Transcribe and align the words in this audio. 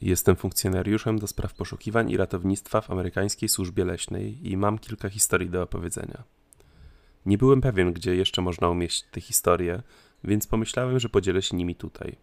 Jestem 0.00 0.36
funkcjonariuszem 0.36 1.18
do 1.18 1.26
spraw 1.26 1.54
poszukiwań 1.54 2.10
i 2.10 2.16
ratownictwa 2.16 2.80
w 2.80 2.90
amerykańskiej 2.90 3.48
służbie 3.48 3.84
leśnej 3.84 4.50
i 4.50 4.56
mam 4.56 4.78
kilka 4.78 5.08
historii 5.08 5.50
do 5.50 5.62
opowiedzenia. 5.62 6.22
Nie 7.26 7.38
byłem 7.38 7.60
pewien, 7.60 7.92
gdzie 7.92 8.16
jeszcze 8.16 8.42
można 8.42 8.68
umieścić 8.68 9.04
te 9.10 9.20
historie, 9.20 9.82
więc 10.24 10.46
pomyślałem, 10.46 11.00
że 11.00 11.08
podzielę 11.08 11.42
się 11.42 11.56
nimi 11.56 11.74
tutaj. 11.74 12.16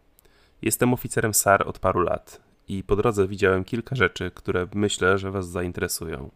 Jestem 0.62 0.94
oficerem 0.94 1.34
SAR 1.34 1.68
od 1.68 1.80
paru 1.80 2.00
lat 2.00 2.42
i 2.68 2.84
po 2.84 2.96
drodze 2.96 3.28
widziałem 3.28 3.64
kilka 3.64 3.96
rzeczy, 3.96 4.32
które 4.32 4.68
myślę, 4.74 5.18
że 5.18 5.32
Was 5.32 5.50
zainteresują. 5.50 6.32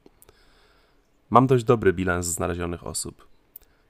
Mam 1.30 1.48
dość 1.48 1.64
dobry 1.64 1.94
bilans 1.94 2.26
znalezionych 2.26 2.88
osób. 2.88 3.28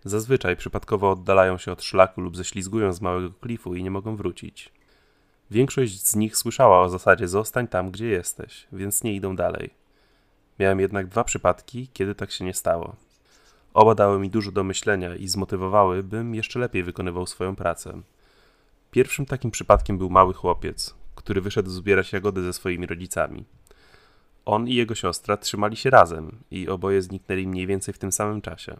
Zazwyczaj 0.04 0.58
przypadkowo 0.58 1.12
oddalają 1.12 1.58
się 1.58 1.72
od 1.72 1.84
szlaku 1.84 2.22
lub 2.22 2.38
ześlizgują 2.38 2.94
z 2.94 3.02
małego 3.02 3.30
klifu 3.32 3.76
i 3.76 3.84
nie 3.84 3.92
mogą 3.92 4.16
wrócić. 4.16 4.72
Większość 5.52 6.08
z 6.08 6.16
nich 6.16 6.38
słyszała 6.38 6.82
o 6.82 6.90
zasadzie 6.90 7.28
zostań 7.28 7.68
tam, 7.68 7.92
gdzie 7.92 8.08
jesteś, 8.08 8.68
więc 8.72 9.04
nie 9.04 9.16
idą 9.16 9.36
dalej. 9.36 9.70
Miałem 10.60 10.80
jednak 10.80 11.08
dwa 11.08 11.24
przypadki, 11.24 11.88
kiedy 11.94 12.16
tak 12.16 12.32
się 12.32 12.46
nie 12.46 12.54
stało. 12.54 12.96
Oba 13.74 13.96
dały 13.96 14.20
mi 14.20 14.30
dużo 14.30 14.52
do 14.52 14.64
myślenia 14.64 15.16
i 15.16 15.28
zmotywowały, 15.28 16.04
bym 16.04 16.36
jeszcze 16.36 16.60
lepiej 16.60 16.84
wykonywał 16.84 17.28
swoją 17.28 17.56
pracę. 17.56 18.02
Pierwszym 18.92 19.26
takim 19.26 19.52
przypadkiem 19.52 19.98
był 19.98 20.10
mały 20.10 20.34
chłopiec, 20.34 20.96
który 21.16 21.42
wyszedł 21.42 21.70
zbierać 21.70 22.14
jagody 22.14 22.44
ze 22.44 22.54
swoimi 22.54 22.88
rodzicami. 22.88 23.46
On 24.46 24.68
i 24.68 24.76
jego 24.76 24.96
siostra 24.96 25.38
trzymali 25.38 25.76
się 25.76 25.90
razem 25.90 26.38
i 26.52 26.70
oboje 26.70 27.02
zniknęli 27.02 27.48
mniej 27.48 27.68
więcej 27.68 27.94
w 27.94 28.00
tym 28.00 28.12
samym 28.12 28.42
czasie. 28.42 28.78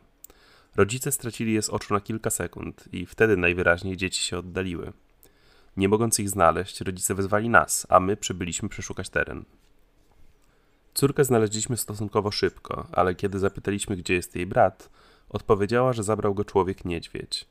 Rodzice 0.76 1.12
stracili 1.12 1.54
je 1.54 1.62
z 1.62 1.70
oczu 1.70 1.94
na 1.94 2.02
kilka 2.02 2.30
sekund 2.30 2.86
i 2.92 3.06
wtedy 3.06 3.38
najwyraźniej 3.38 3.98
dzieci 3.98 4.24
się 4.24 4.38
oddaliły. 4.38 4.94
Nie 5.78 5.90
mogąc 5.90 6.20
ich 6.20 6.30
znaleźć, 6.30 6.82
rodzice 6.82 7.16
wezwali 7.16 7.50
nas, 7.50 7.88
a 7.90 8.00
my 8.00 8.18
przybyliśmy 8.18 8.70
przeszukać 8.70 9.10
teren. 9.10 9.46
Córkę 10.94 11.24
znaleźliśmy 11.24 11.78
stosunkowo 11.78 12.32
szybko, 12.32 12.88
ale 12.92 13.16
kiedy 13.16 13.40
zapytaliśmy, 13.40 13.96
gdzie 13.96 14.14
jest 14.14 14.36
jej 14.36 14.46
brat, 14.46 14.90
odpowiedziała, 15.30 15.94
że 15.94 16.04
zabrał 16.04 16.34
go 16.34 16.46
człowiek 16.46 16.86
niedźwiedź. 16.86 17.48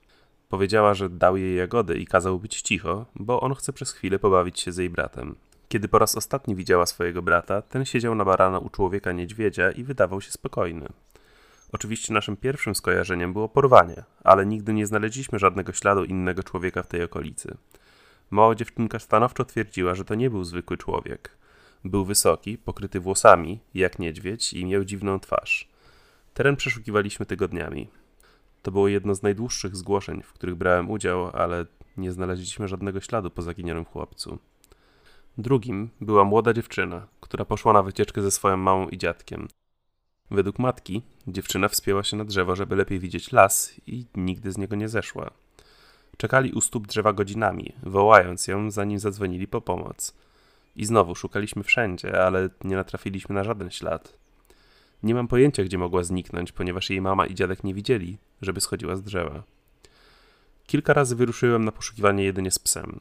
Powiedziała, 0.49 0.95
że 0.95 1.09
dał 1.09 1.37
jej 1.37 1.57
jagody 1.57 1.99
i 1.99 2.07
kazał 2.07 2.39
być 2.39 2.63
cicho, 2.63 3.07
bo 3.15 3.41
on 3.41 3.55
chce 3.55 3.73
przez 3.73 3.93
chwilę 3.93 4.19
pobawić 4.19 4.61
się 4.61 4.73
z 4.73 4.77
jej 4.77 4.91
bratem. 4.91 5.37
Kiedy 5.69 5.89
po 5.89 5.99
raz 5.99 6.17
ostatni 6.17 6.55
widziała 6.55 6.87
swojego 6.87 7.23
brata, 7.23 7.63
ten 7.63 7.85
siedział 7.85 8.15
na 8.15 8.25
barana 8.25 8.59
u 8.59 8.71
człowieka 8.71 9.13
niedźwiedzia 9.13 9.71
i 9.71 9.85
wydawał 9.85 10.21
się 10.21 10.31
spokojny. 10.31 10.89
Oczywiście 11.73 12.13
naszym 12.13 12.37
pierwszym 12.37 12.75
skojarzeniem 12.75 13.33
było 13.33 13.49
porwanie, 13.49 14.05
ale 14.25 14.47
nigdy 14.47 14.73
nie 14.73 14.87
znaleźliśmy 14.87 15.39
żadnego 15.39 15.73
śladu 15.73 16.05
innego 16.05 16.43
człowieka 16.43 16.83
w 16.83 16.87
tej 16.87 17.03
okolicy. 17.03 17.57
Mała 18.31 18.55
dziewczynka 18.55 18.99
stanowczo 18.99 19.45
twierdziła, 19.45 19.95
że 19.95 20.05
to 20.05 20.15
nie 20.15 20.31
był 20.31 20.45
zwykły 20.45 20.77
człowiek. 20.77 21.39
Był 21.85 22.05
wysoki, 22.05 22.59
pokryty 22.59 23.01
włosami, 23.01 23.61
jak 23.75 23.99
niedźwiedź 23.99 24.53
i 24.53 24.65
miał 24.65 24.85
dziwną 24.85 25.21
twarz. 25.21 25.69
Teren 26.35 26.57
przeszukiwaliśmy 26.57 27.27
tygodniami. 27.27 27.89
To 28.63 28.71
było 28.73 28.89
jedno 28.89 29.15
z 29.15 29.23
najdłuższych 29.23 29.77
zgłoszeń, 29.77 30.23
w 30.23 30.33
których 30.33 30.55
brałem 30.55 30.91
udział, 30.91 31.31
ale 31.37 31.67
nie 31.97 32.13
znaleźliśmy 32.13 32.69
żadnego 32.69 33.01
śladu 33.01 33.31
po 33.31 33.43
zaginionym 33.43 33.85
chłopcu. 33.85 34.39
Drugim 35.39 35.91
była 36.01 36.25
młoda 36.25 36.53
dziewczyna, 36.53 37.07
która 37.21 37.45
poszła 37.45 37.73
na 37.73 37.83
wycieczkę 37.83 38.23
ze 38.23 38.31
swoją 38.31 38.57
mamą 38.57 38.89
i 38.89 38.99
dziadkiem. 38.99 39.49
Według 40.31 40.59
matki, 40.59 41.03
dziewczyna 41.29 41.69
wspięła 41.69 42.03
się 42.03 42.17
na 42.17 42.25
drzewo, 42.25 42.57
żeby 42.57 42.77
lepiej 42.77 42.99
widzieć 42.99 43.33
las 43.33 43.81
i 43.87 44.07
nigdy 44.15 44.53
z 44.53 44.59
niego 44.59 44.77
nie 44.77 44.89
zeszła. 44.89 45.31
Czekali 46.21 46.53
u 46.53 46.61
stóp 46.61 46.87
drzewa 46.87 47.13
godzinami, 47.13 47.73
wołając 47.83 48.47
ją, 48.47 48.71
zanim 48.71 48.99
zadzwonili 48.99 49.47
po 49.49 49.61
pomoc. 49.61 50.15
I 50.77 50.85
znowu 50.85 51.15
szukaliśmy 51.15 51.63
wszędzie, 51.63 52.25
ale 52.25 52.49
nie 52.65 52.77
natrafiliśmy 52.77 53.35
na 53.35 53.45
żaden 53.45 53.71
ślad. 53.71 54.17
Nie 55.03 55.15
mam 55.15 55.29
pojęcia, 55.29 55.65
gdzie 55.65 55.79
mogła 55.79 56.03
zniknąć, 56.03 56.53
ponieważ 56.53 56.91
jej 56.91 57.01
mama 57.01 57.27
i 57.27 57.35
dziadek 57.35 57.65
nie 57.65 57.75
widzieli, 57.75 58.19
żeby 58.43 58.61
schodziła 58.61 58.97
z 58.97 59.03
drzewa. 59.03 59.43
Kilka 60.67 60.93
razy 60.93 61.17
wyruszyłem 61.17 61.65
na 61.65 61.73
poszukiwanie 61.73 62.25
jedynie 62.25 62.51
z 62.51 62.59
psem. 62.59 63.01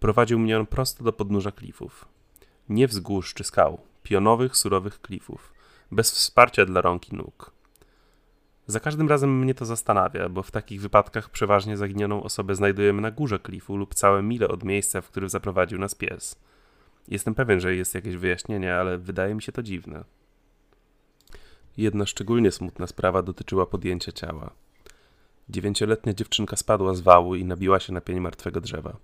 Prowadził 0.00 0.38
mnie 0.38 0.58
on 0.58 0.66
prosto 0.66 1.04
do 1.04 1.12
podnóża 1.12 1.52
klifów. 1.52 2.08
Nie 2.68 2.88
wzgórz 2.88 3.34
czy 3.34 3.44
skał, 3.44 3.80
pionowych, 4.02 4.56
surowych 4.56 5.00
klifów, 5.00 5.52
bez 5.90 6.10
wsparcia 6.10 6.66
dla 6.66 6.80
rąk 6.80 7.08
i 7.12 7.16
nóg. 7.16 7.55
Za 8.66 8.80
każdym 8.80 9.08
razem 9.08 9.38
mnie 9.38 9.54
to 9.54 9.64
zastanawia, 9.64 10.28
bo 10.28 10.42
w 10.42 10.50
takich 10.50 10.80
wypadkach 10.80 11.30
przeważnie 11.30 11.76
zaginioną 11.76 12.22
osobę 12.22 12.54
znajdujemy 12.54 13.02
na 13.02 13.10
górze 13.10 13.38
klifu 13.38 13.76
lub 13.76 13.94
całe 13.94 14.22
mile 14.22 14.48
od 14.48 14.64
miejsca, 14.64 15.00
w 15.00 15.08
którym 15.08 15.28
zaprowadził 15.28 15.78
nas 15.78 15.94
pies. 15.94 16.36
Jestem 17.08 17.34
pewien, 17.34 17.60
że 17.60 17.76
jest 17.76 17.94
jakieś 17.94 18.16
wyjaśnienie, 18.16 18.74
ale 18.74 18.98
wydaje 18.98 19.34
mi 19.34 19.42
się 19.42 19.52
to 19.52 19.62
dziwne. 19.62 20.04
Jedna 21.76 22.06
szczególnie 22.06 22.52
smutna 22.52 22.86
sprawa 22.86 23.22
dotyczyła 23.22 23.66
podjęcia 23.66 24.12
ciała. 24.12 24.50
Dziewięcioletnia 25.48 26.14
dziewczynka 26.14 26.56
spadła 26.56 26.94
z 26.94 27.00
wału 27.00 27.34
i 27.34 27.44
nabiła 27.44 27.80
się 27.80 27.92
na 27.92 28.00
pień 28.00 28.20
martwego 28.20 28.60
drzewa. 28.60 28.96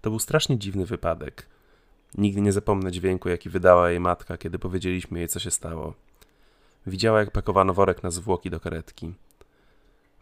To 0.00 0.10
był 0.10 0.18
strasznie 0.18 0.58
dziwny 0.58 0.86
wypadek. 0.86 1.46
Nigdy 2.18 2.40
nie 2.40 2.52
zapomnę 2.52 2.92
dźwięku, 2.92 3.28
jaki 3.28 3.50
wydała 3.50 3.90
jej 3.90 4.00
matka, 4.00 4.36
kiedy 4.36 4.58
powiedzieliśmy 4.58 5.18
jej, 5.18 5.28
co 5.28 5.38
się 5.38 5.50
stało. 5.50 5.94
Widziała, 6.86 7.20
jak 7.20 7.30
pakowano 7.30 7.74
worek 7.74 8.02
na 8.02 8.10
zwłoki 8.10 8.50
do 8.50 8.60
karetki. 8.60 9.14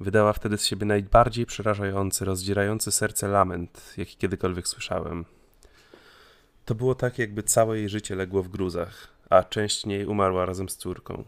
Wydała 0.01 0.33
wtedy 0.33 0.59
z 0.59 0.65
siebie 0.65 0.87
najbardziej 0.87 1.47
przerażający, 1.47 2.25
rozdzierający 2.25 2.93
serce 2.93 3.29
lament, 3.29 3.95
jaki 3.97 4.17
kiedykolwiek 4.17 4.69
słyszałem. 4.69 5.25
To 6.65 6.75
było 6.75 6.95
tak, 6.95 7.19
jakby 7.19 7.43
całe 7.43 7.79
jej 7.79 7.89
życie 7.89 8.15
legło 8.15 8.43
w 8.43 8.49
gruzach, 8.49 9.09
a 9.31 9.45
część 9.45 9.87
niej 9.87 10.07
umarła 10.07 10.47
razem 10.47 10.69
z 10.69 10.77
córką. 10.77 11.25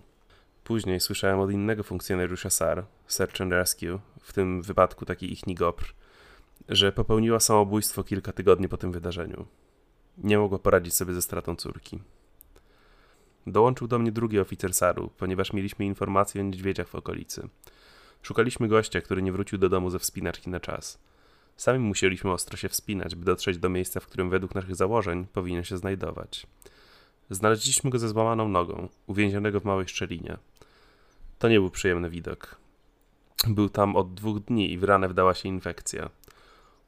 Później 0.65 1.01
słyszałem 1.01 1.41
od 1.41 1.51
innego 1.51 1.83
funkcjonariusza 1.83 2.51
SAR, 2.51 2.85
Search 3.07 3.41
and 3.41 3.53
Rescue, 3.53 4.01
w 4.21 4.33
tym 4.33 4.63
wypadku 4.63 5.05
taki 5.05 5.33
ich 5.33 5.47
nigopr, 5.47 5.95
że 6.69 6.93
popełniła 6.93 7.41
samobójstwo 7.41 8.05
kilka 8.05 8.33
tygodni 8.33 8.69
po 8.69 8.77
tym 8.77 8.93
wydarzeniu. 8.93 9.47
Nie 10.19 10.39
mogła 10.39 10.59
poradzić 10.59 10.95
sobie 10.95 11.15
ze 11.15 11.23
stratą 11.23 11.57
córki. 11.57 12.01
Dołączył 13.47 13.89
do 13.89 13.99
mnie 13.99 14.13
drugi 14.13 14.41
oficer 14.41 14.75
SAR-u, 14.75 15.11
ponieważ 15.19 15.53
mieliśmy 15.53 15.85
informacje 15.85 16.41
o 16.41 16.45
niedźwiedziach 16.45 16.89
w 16.89 16.95
okolicy. 16.95 17.49
Szukaliśmy 18.23 18.69
gościa, 18.69 19.01
który 19.01 19.23
nie 19.23 19.33
wrócił 19.33 19.59
do 19.59 19.69
domu 19.69 19.91
ze 19.91 19.99
wspinaczki 19.99 20.51
na 20.51 20.61
czas. 20.61 20.99
Sami 21.57 21.79
musieliśmy 21.79 22.33
ostro 22.33 22.57
się 22.57 22.69
wspinać, 22.69 23.15
by 23.15 23.25
dotrzeć 23.25 23.59
do 23.59 23.69
miejsca, 23.69 24.01
w 24.01 24.07
którym 24.07 24.31
według 24.31 24.55
naszych 24.55 24.77
założeń 24.77 25.27
powinien 25.33 25.65
się 25.65 25.77
znajdować. 25.77 26.47
Znaleźliśmy 27.31 27.91
go 27.91 27.99
ze 27.99 28.09
złamaną 28.09 28.49
nogą, 28.49 28.89
uwięzionego 29.07 29.61
w 29.61 29.65
małej 29.65 29.89
szczelinie. 29.89 30.39
To 31.39 31.49
nie 31.49 31.61
był 31.61 31.71
przyjemny 31.71 32.11
widok. 32.11 32.57
Był 33.49 33.69
tam 33.69 33.97
od 33.97 34.15
dwóch 34.15 34.41
dni 34.41 34.73
i 34.73 34.79
w 34.79 34.85
ranę 34.85 35.09
wdała 35.09 35.35
się 35.35 35.49
infekcja. 35.49 36.11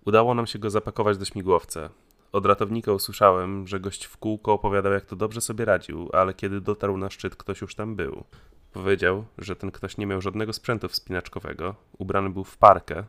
Udało 0.05 0.35
nam 0.35 0.47
się 0.47 0.59
go 0.59 0.71
zapakować 0.71 1.19
do 1.19 1.25
śmigłowca. 1.25 1.91
Od 2.35 2.47
ratownika 2.47 2.93
usłyszałem, 2.93 3.67
że 3.67 3.81
gość 3.81 4.05
w 4.05 4.17
kółko 4.17 4.53
opowiadał, 4.53 4.93
jak 4.93 5.05
to 5.05 5.17
dobrze 5.17 5.41
sobie 5.41 5.65
radził, 5.65 6.11
ale 6.13 6.35
kiedy 6.35 6.61
dotarł 6.61 6.97
na 6.97 7.11
szczyt, 7.11 7.37
ktoś 7.37 7.61
już 7.61 7.75
tam 7.75 7.97
był. 7.97 8.25
Powiedział, 8.73 9.25
że 9.39 9.57
ten 9.57 9.71
ktoś 9.71 9.97
nie 9.97 10.07
miał 10.07 10.21
żadnego 10.21 10.53
sprzętu 10.53 10.89
wspinaczkowego, 10.89 11.75
ubrany 11.99 12.31
był 12.31 12.45
w 12.45 12.57
parkę 12.57 13.05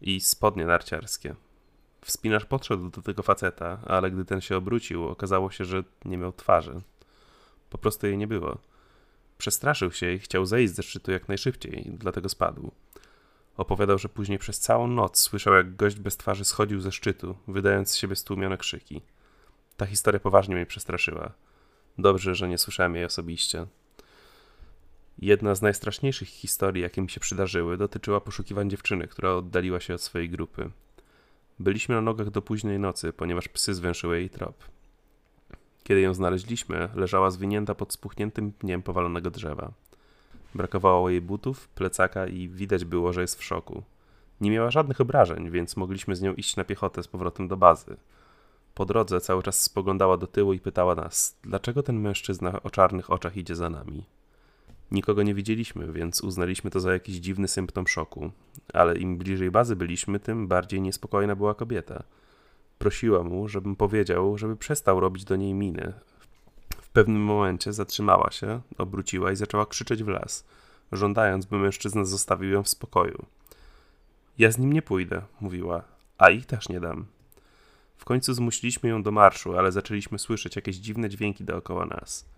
i 0.00 0.20
spodnie 0.20 0.66
narciarskie. 0.66 1.34
Wspinacz 2.00 2.44
podszedł 2.44 2.90
do 2.90 3.02
tego 3.02 3.22
faceta, 3.22 3.78
ale 3.86 4.10
gdy 4.10 4.24
ten 4.24 4.40
się 4.40 4.56
obrócił, 4.56 5.08
okazało 5.08 5.50
się, 5.50 5.64
że 5.64 5.84
nie 6.04 6.18
miał 6.18 6.32
twarzy. 6.32 6.80
Po 7.70 7.78
prostu 7.78 8.06
jej 8.06 8.18
nie 8.18 8.26
było. 8.26 8.58
Przestraszył 9.38 9.92
się 9.92 10.12
i 10.12 10.18
chciał 10.18 10.46
zejść 10.46 10.74
ze 10.74 10.82
szczytu 10.82 11.12
jak 11.12 11.28
najszybciej, 11.28 11.92
dlatego 11.98 12.28
spadł. 12.28 12.70
Opowiadał, 13.56 13.98
że 13.98 14.08
później 14.08 14.38
przez 14.38 14.60
całą 14.60 14.86
noc 14.86 15.20
słyszał, 15.20 15.54
jak 15.54 15.76
gość 15.76 15.96
bez 15.96 16.16
twarzy 16.16 16.44
schodził 16.44 16.80
ze 16.80 16.92
szczytu, 16.92 17.36
wydając 17.48 17.90
z 17.90 17.96
siebie 17.96 18.16
stłumione 18.16 18.58
krzyki. 18.58 19.02
Ta 19.76 19.86
historia 19.86 20.20
poważnie 20.20 20.54
mnie 20.54 20.66
przestraszyła. 20.66 21.32
Dobrze, 21.98 22.34
że 22.34 22.48
nie 22.48 22.58
słyszałem 22.58 22.94
jej 22.94 23.04
osobiście. 23.04 23.66
Jedna 25.18 25.54
z 25.54 25.62
najstraszniejszych 25.62 26.28
historii, 26.28 26.82
jakie 26.82 27.02
mi 27.02 27.10
się 27.10 27.20
przydarzyły, 27.20 27.76
dotyczyła 27.76 28.20
poszukiwań 28.20 28.70
dziewczyny, 28.70 29.08
która 29.08 29.34
oddaliła 29.34 29.80
się 29.80 29.94
od 29.94 30.02
swojej 30.02 30.30
grupy. 30.30 30.70
Byliśmy 31.58 31.94
na 31.94 32.00
nogach 32.00 32.30
do 32.30 32.42
późnej 32.42 32.78
nocy, 32.78 33.12
ponieważ 33.12 33.48
psy 33.48 33.74
zwęszyły 33.74 34.18
jej 34.18 34.30
trop. 34.30 34.64
Kiedy 35.82 36.00
ją 36.00 36.14
znaleźliśmy, 36.14 36.88
leżała 36.94 37.30
zwinięta 37.30 37.74
pod 37.74 37.92
spuchniętym 37.92 38.52
pniem 38.52 38.82
powalonego 38.82 39.30
drzewa. 39.30 39.72
Brakowało 40.54 41.10
jej 41.10 41.20
butów, 41.20 41.68
plecaka 41.68 42.26
i 42.26 42.48
widać 42.48 42.84
było, 42.84 43.12
że 43.12 43.20
jest 43.20 43.38
w 43.38 43.44
szoku. 43.44 43.82
Nie 44.40 44.50
miała 44.50 44.70
żadnych 44.70 45.00
obrażeń, 45.00 45.50
więc 45.50 45.76
mogliśmy 45.76 46.16
z 46.16 46.22
nią 46.22 46.34
iść 46.34 46.56
na 46.56 46.64
piechotę 46.64 47.02
z 47.02 47.08
powrotem 47.08 47.48
do 47.48 47.56
bazy. 47.56 47.96
Po 48.74 48.86
drodze 48.86 49.20
cały 49.20 49.42
czas 49.42 49.62
spoglądała 49.62 50.16
do 50.16 50.26
tyłu 50.26 50.52
i 50.52 50.60
pytała 50.60 50.94
nas, 50.94 51.38
dlaczego 51.42 51.82
ten 51.82 52.00
mężczyzna 52.00 52.62
o 52.62 52.70
czarnych 52.70 53.10
oczach 53.10 53.36
idzie 53.36 53.54
za 53.54 53.70
nami. 53.70 54.04
Nikogo 54.90 55.22
nie 55.22 55.34
widzieliśmy, 55.34 55.92
więc 55.92 56.20
uznaliśmy 56.20 56.70
to 56.70 56.80
za 56.80 56.92
jakiś 56.92 57.16
dziwny 57.16 57.48
symptom 57.48 57.86
szoku, 57.86 58.30
ale 58.72 58.98
im 58.98 59.18
bliżej 59.18 59.50
bazy 59.50 59.76
byliśmy, 59.76 60.20
tym 60.20 60.48
bardziej 60.48 60.80
niespokojna 60.80 61.36
była 61.36 61.54
kobieta. 61.54 62.02
Prosiła 62.78 63.22
mu, 63.22 63.48
żebym 63.48 63.76
powiedział, 63.76 64.38
żeby 64.38 64.56
przestał 64.56 65.00
robić 65.00 65.24
do 65.24 65.36
niej 65.36 65.54
miny. 65.54 65.92
Pewnym 66.92 67.22
momencie 67.22 67.72
zatrzymała 67.72 68.30
się, 68.30 68.60
obróciła 68.78 69.32
i 69.32 69.36
zaczęła 69.36 69.66
krzyczeć 69.66 70.02
w 70.02 70.08
las, 70.08 70.44
żądając, 70.92 71.46
by 71.46 71.58
mężczyzna 71.58 72.04
zostawił 72.04 72.50
ją 72.50 72.62
w 72.62 72.68
spokoju. 72.68 73.26
Ja 74.38 74.52
z 74.52 74.58
nim 74.58 74.72
nie 74.72 74.82
pójdę, 74.82 75.22
mówiła, 75.40 75.82
a 76.18 76.30
ich 76.30 76.46
też 76.46 76.68
nie 76.68 76.80
dam. 76.80 77.06
W 77.96 78.04
końcu 78.04 78.34
zmusiliśmy 78.34 78.88
ją 78.88 79.02
do 79.02 79.10
marszu, 79.10 79.58
ale 79.58 79.72
zaczęliśmy 79.72 80.18
słyszeć 80.18 80.56
jakieś 80.56 80.76
dziwne 80.76 81.08
dźwięki 81.08 81.44
dookoła 81.44 81.86
nas. 81.86 82.28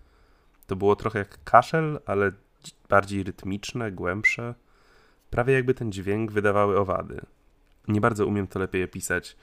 To 0.67 0.75
było 0.75 0.95
trochę 0.95 1.19
jak 1.19 1.43
kaszel, 1.43 1.99
ale 2.05 2.31
bardziej 2.89 3.23
rytmiczne, 3.23 3.91
głębsze. 3.91 4.55
Prawie 5.29 5.53
jakby 5.53 5.73
ten 5.73 5.91
dźwięk 5.91 6.31
wydawały 6.31 6.79
owady. 6.79 7.21
Nie 7.87 8.01
bardzo 8.01 8.25
umiem 8.25 8.47
to 8.47 8.59
lepiej 8.59 8.83
opisać. 8.83 9.37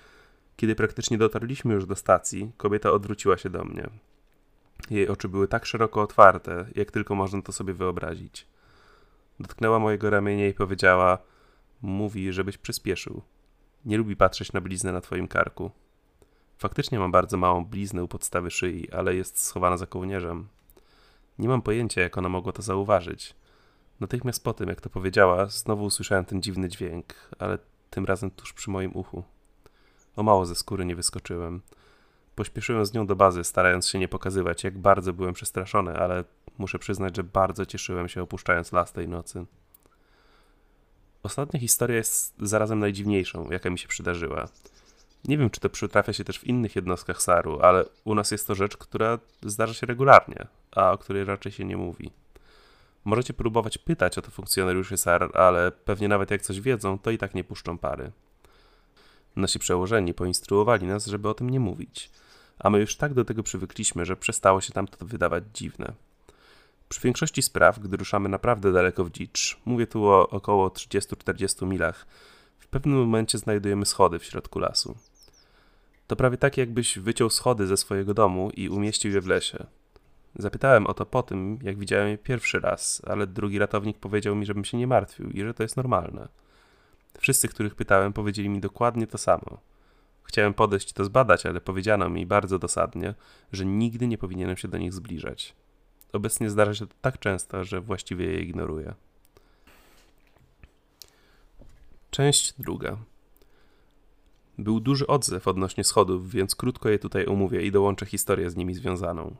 Kiedy 0.56 0.74
praktycznie 0.74 1.18
dotarliśmy 1.18 1.74
już 1.74 1.86
do 1.86 1.96
stacji, 1.96 2.52
kobieta 2.56 2.90
odwróciła 2.90 3.38
się 3.38 3.50
do 3.50 3.64
mnie. 3.64 3.90
Jej 4.90 5.08
oczy 5.08 5.28
były 5.28 5.48
tak 5.48 5.66
szeroko 5.66 6.02
otwarte, 6.02 6.66
jak 6.74 6.90
tylko 6.90 7.14
można 7.14 7.42
to 7.42 7.52
sobie 7.52 7.74
wyobrazić. 7.74 8.46
Dotknęła 9.40 9.78
mojego 9.78 10.10
ramienia 10.10 10.48
i 10.48 10.54
powiedziała: 10.54 11.18
Mówi, 11.82 12.32
żebyś 12.32 12.58
przyspieszył. 12.58 13.22
Nie 13.84 13.98
lubi 13.98 14.16
patrzeć 14.16 14.52
na 14.52 14.60
bliznę 14.60 14.92
na 14.92 15.00
twoim 15.00 15.28
karku. 15.28 15.70
Faktycznie 16.58 16.98
mam 16.98 17.12
bardzo 17.12 17.36
małą 17.36 17.64
bliznę 17.64 18.04
u 18.04 18.08
podstawy 18.08 18.50
szyi, 18.50 18.92
ale 18.92 19.14
jest 19.14 19.38
schowana 19.38 19.76
za 19.76 19.86
kołnierzem. 19.86 20.48
Nie 21.38 21.48
mam 21.48 21.62
pojęcia, 21.62 22.00
jak 22.00 22.18
ona 22.18 22.28
mogła 22.28 22.52
to 22.52 22.62
zauważyć. 22.62 23.34
Natychmiast 24.00 24.44
po 24.44 24.52
tym, 24.54 24.68
jak 24.68 24.80
to 24.80 24.90
powiedziała, 24.90 25.46
znowu 25.46 25.84
usłyszałem 25.84 26.24
ten 26.24 26.42
dziwny 26.42 26.68
dźwięk, 26.68 27.14
ale 27.38 27.58
tym 27.90 28.04
razem 28.04 28.30
tuż 28.30 28.52
przy 28.52 28.70
moim 28.70 28.96
uchu. 28.96 29.24
O 30.16 30.22
mało 30.22 30.46
ze 30.46 30.54
skóry 30.54 30.84
nie 30.84 30.96
wyskoczyłem. 30.96 31.60
Pośpieszyłem 32.34 32.86
z 32.86 32.92
nią 32.92 33.06
do 33.06 33.16
bazy, 33.16 33.44
starając 33.44 33.88
się 33.88 33.98
nie 33.98 34.08
pokazywać, 34.08 34.64
jak 34.64 34.78
bardzo 34.78 35.12
byłem 35.12 35.34
przestraszony, 35.34 35.96
ale 35.96 36.24
muszę 36.58 36.78
przyznać, 36.78 37.16
że 37.16 37.24
bardzo 37.24 37.66
cieszyłem 37.66 38.08
się 38.08 38.22
opuszczając 38.22 38.72
las 38.72 38.92
tej 38.92 39.08
nocy. 39.08 39.46
Ostatnia 41.22 41.60
historia 41.60 41.96
jest 41.96 42.34
zarazem 42.38 42.78
najdziwniejszą, 42.78 43.50
jaka 43.50 43.70
mi 43.70 43.78
się 43.78 43.88
przydarzyła. 43.88 44.48
Nie 45.24 45.38
wiem, 45.38 45.50
czy 45.50 45.60
to 45.60 45.70
przytrafia 45.70 46.12
się 46.12 46.24
też 46.24 46.38
w 46.38 46.44
innych 46.44 46.76
jednostkach 46.76 47.22
SAR-u, 47.22 47.60
ale 47.60 47.84
u 48.04 48.14
nas 48.14 48.30
jest 48.30 48.46
to 48.46 48.54
rzecz, 48.54 48.76
która 48.76 49.18
zdarza 49.42 49.74
się 49.74 49.86
regularnie, 49.86 50.46
a 50.72 50.92
o 50.92 50.98
której 50.98 51.24
raczej 51.24 51.52
się 51.52 51.64
nie 51.64 51.76
mówi. 51.76 52.10
Możecie 53.04 53.34
próbować 53.34 53.78
pytać 53.78 54.18
o 54.18 54.22
to 54.22 54.30
funkcjonariuszy 54.30 54.96
SAR, 54.96 55.30
ale 55.36 55.72
pewnie 55.72 56.08
nawet 56.08 56.30
jak 56.30 56.42
coś 56.42 56.60
wiedzą, 56.60 56.98
to 56.98 57.10
i 57.10 57.18
tak 57.18 57.34
nie 57.34 57.44
puszczą 57.44 57.78
pary. 57.78 58.12
Nasi 59.36 59.58
przełożeni 59.58 60.14
poinstruowali 60.14 60.86
nas, 60.86 61.06
żeby 61.06 61.28
o 61.28 61.34
tym 61.34 61.50
nie 61.50 61.60
mówić, 61.60 62.10
a 62.58 62.70
my 62.70 62.80
już 62.80 62.96
tak 62.96 63.14
do 63.14 63.24
tego 63.24 63.42
przywykliśmy, 63.42 64.04
że 64.04 64.16
przestało 64.16 64.60
się 64.60 64.72
tam 64.72 64.88
to 64.88 65.06
wydawać 65.06 65.44
dziwne. 65.54 65.92
Przy 66.88 67.00
większości 67.00 67.42
spraw, 67.42 67.78
gdy 67.78 67.96
ruszamy 67.96 68.28
naprawdę 68.28 68.72
daleko 68.72 69.04
w 69.04 69.10
dzicz, 69.10 69.58
mówię 69.64 69.86
tu 69.86 70.04
o 70.04 70.28
około 70.28 70.68
30-40 70.68 71.66
milach, 71.66 72.06
w 72.58 72.66
pewnym 72.66 72.98
momencie 72.98 73.38
znajdujemy 73.38 73.86
schody 73.86 74.18
w 74.18 74.24
środku 74.24 74.58
lasu. 74.58 74.96
To 76.06 76.16
prawie 76.16 76.36
tak, 76.36 76.56
jakbyś 76.56 76.98
wyciął 76.98 77.30
schody 77.30 77.66
ze 77.66 77.76
swojego 77.76 78.14
domu 78.14 78.50
i 78.54 78.68
umieścił 78.68 79.12
je 79.12 79.20
w 79.20 79.26
lesie. 79.26 79.66
Zapytałem 80.34 80.86
o 80.86 80.94
to 80.94 81.06
po 81.06 81.22
tym, 81.22 81.58
jak 81.62 81.78
widziałem 81.78 82.08
je 82.08 82.18
pierwszy 82.18 82.60
raz, 82.60 83.02
ale 83.06 83.26
drugi 83.26 83.58
ratownik 83.58 83.98
powiedział 83.98 84.36
mi, 84.36 84.46
żebym 84.46 84.64
się 84.64 84.78
nie 84.78 84.86
martwił 84.86 85.30
i 85.30 85.40
że 85.40 85.54
to 85.54 85.62
jest 85.62 85.76
normalne. 85.76 86.28
Wszyscy, 87.18 87.48
których 87.48 87.74
pytałem, 87.74 88.12
powiedzieli 88.12 88.48
mi 88.48 88.60
dokładnie 88.60 89.06
to 89.06 89.18
samo. 89.18 89.58
Chciałem 90.24 90.54
podejść 90.54 90.92
to 90.92 91.04
zbadać, 91.04 91.46
ale 91.46 91.60
powiedziano 91.60 92.10
mi 92.10 92.26
bardzo 92.26 92.58
dosadnie, 92.58 93.14
że 93.52 93.64
nigdy 93.64 94.06
nie 94.06 94.18
powinienem 94.18 94.56
się 94.56 94.68
do 94.68 94.78
nich 94.78 94.92
zbliżać. 94.92 95.54
Obecnie 96.12 96.50
zdarza 96.50 96.74
się 96.74 96.86
to 96.86 96.94
tak 97.00 97.18
często, 97.18 97.64
że 97.64 97.80
właściwie 97.80 98.26
je 98.26 98.40
ignoruję. 98.40 98.94
Część 102.10 102.54
druga. 102.58 102.96
Był 104.58 104.80
duży 104.80 105.06
odzew 105.06 105.48
odnośnie 105.48 105.84
schodów, 105.84 106.30
więc 106.30 106.54
krótko 106.54 106.88
je 106.88 106.98
tutaj 106.98 107.26
omówię 107.26 107.62
i 107.62 107.72
dołączę 107.72 108.06
historię 108.06 108.50
z 108.50 108.56
nimi 108.56 108.74
związaną. 108.74 109.36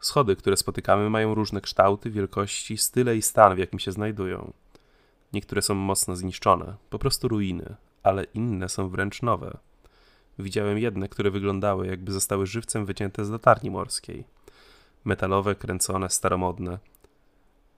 Schody, 0.00 0.36
które 0.36 0.56
spotykamy, 0.56 1.10
mają 1.10 1.34
różne 1.34 1.60
kształty, 1.60 2.10
wielkości, 2.10 2.78
style 2.78 3.16
i 3.16 3.22
stan, 3.22 3.54
w 3.54 3.58
jakim 3.58 3.78
się 3.78 3.92
znajdują. 3.92 4.52
Niektóre 5.34 5.62
są 5.62 5.74
mocno 5.74 6.16
zniszczone, 6.16 6.76
po 6.90 6.98
prostu 6.98 7.28
ruiny, 7.28 7.74
ale 8.02 8.24
inne 8.24 8.68
są 8.68 8.88
wręcz 8.88 9.22
nowe. 9.22 9.58
Widziałem 10.38 10.78
jedne, 10.78 11.08
które 11.08 11.30
wyglądały, 11.30 11.86
jakby 11.86 12.12
zostały 12.12 12.46
żywcem 12.46 12.86
wycięte 12.86 13.24
z 13.24 13.30
latarni 13.30 13.70
morskiej. 13.70 14.24
Metalowe, 15.04 15.54
kręcone, 15.54 16.10
staromodne. 16.10 16.78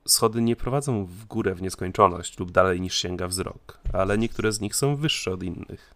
Schody 0.06 0.42
nie 0.42 0.56
prowadzą 0.56 1.04
w 1.04 1.24
górę 1.24 1.54
w 1.54 1.62
nieskończoność 1.62 2.38
lub 2.38 2.50
dalej 2.50 2.80
niż 2.80 2.98
sięga 2.98 3.28
wzrok, 3.28 3.78
ale 3.92 4.18
niektóre 4.18 4.52
z 4.52 4.60
nich 4.60 4.76
są 4.76 4.96
wyższe 4.96 5.32
od 5.32 5.42
innych. 5.42 5.94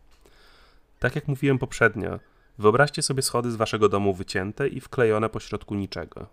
Tak 0.98 1.14
jak 1.14 1.28
mówiłem 1.28 1.58
poprzednio, 1.58 2.18
wyobraźcie 2.58 3.02
sobie 3.02 3.22
schody 3.22 3.50
z 3.50 3.56
waszego 3.56 3.88
domu 3.88 4.14
wycięte 4.14 4.68
i 4.68 4.80
wklejone 4.80 5.28
po 5.28 5.40
środku 5.40 5.74
niczego. 5.74 6.26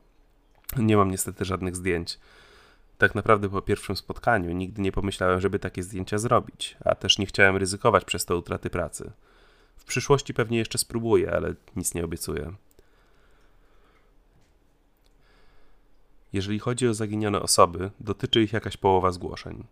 Nie 0.78 0.98
mam 0.98 1.12
niestety 1.12 1.46
żadnych 1.46 1.76
zdjęć. 1.76 2.20
Tak 2.98 3.16
naprawdę 3.16 3.50
po 3.50 3.62
pierwszym 3.62 3.96
spotkaniu 3.96 4.52
nigdy 4.52 4.82
nie 4.82 4.92
pomyślałem, 4.92 5.42
żeby 5.42 5.60
takie 5.60 5.84
zdjęcia 5.84 6.18
zrobić, 6.18 6.78
a 6.86 6.96
też 6.96 7.18
nie 7.18 7.26
chciałem 7.26 7.58
ryzykować 7.58 8.06
przez 8.06 8.26
to 8.26 8.38
utraty 8.38 8.70
pracy. 8.70 9.12
W 9.78 9.86
przyszłości 9.86 10.34
pewnie 10.34 10.58
jeszcze 10.58 10.78
spróbuję, 10.78 11.32
ale 11.34 11.54
nic 11.76 11.94
nie 11.94 12.06
obiecuję. 12.06 12.54
Jeżeli 16.34 16.60
chodzi 16.60 16.88
o 16.88 16.94
zaginione 16.94 17.42
osoby, 17.42 17.92
dotyczy 18.00 18.42
ich 18.42 18.54
jakaś 18.54 18.78
połowa 18.78 19.12
zgłoszeń. 19.12 19.64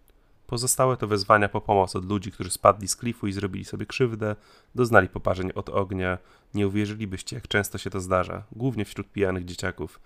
Pozostałe 0.48 0.98
to 0.98 1.08
wezwania 1.08 1.50
po 1.50 1.62
pomoc 1.62 1.96
od 1.96 2.06
ludzi, 2.06 2.32
którzy 2.32 2.52
spadli 2.52 2.88
z 2.88 2.96
klifu 2.96 3.28
i 3.28 3.34
zrobili 3.34 3.66
sobie 3.66 3.86
krzywdę, 3.86 4.36
doznali 4.76 5.10
poparzeń 5.10 5.52
od 5.56 5.70
ognia. 5.70 6.18
Nie 6.54 6.68
uwierzylibyście, 6.68 7.36
jak 7.36 7.48
często 7.48 7.78
się 7.78 7.90
to 7.90 8.00
zdarza, 8.00 8.44
głównie 8.52 8.86
wśród 8.86 9.12
pijanych 9.12 9.46
dzieciaków, 9.46 10.00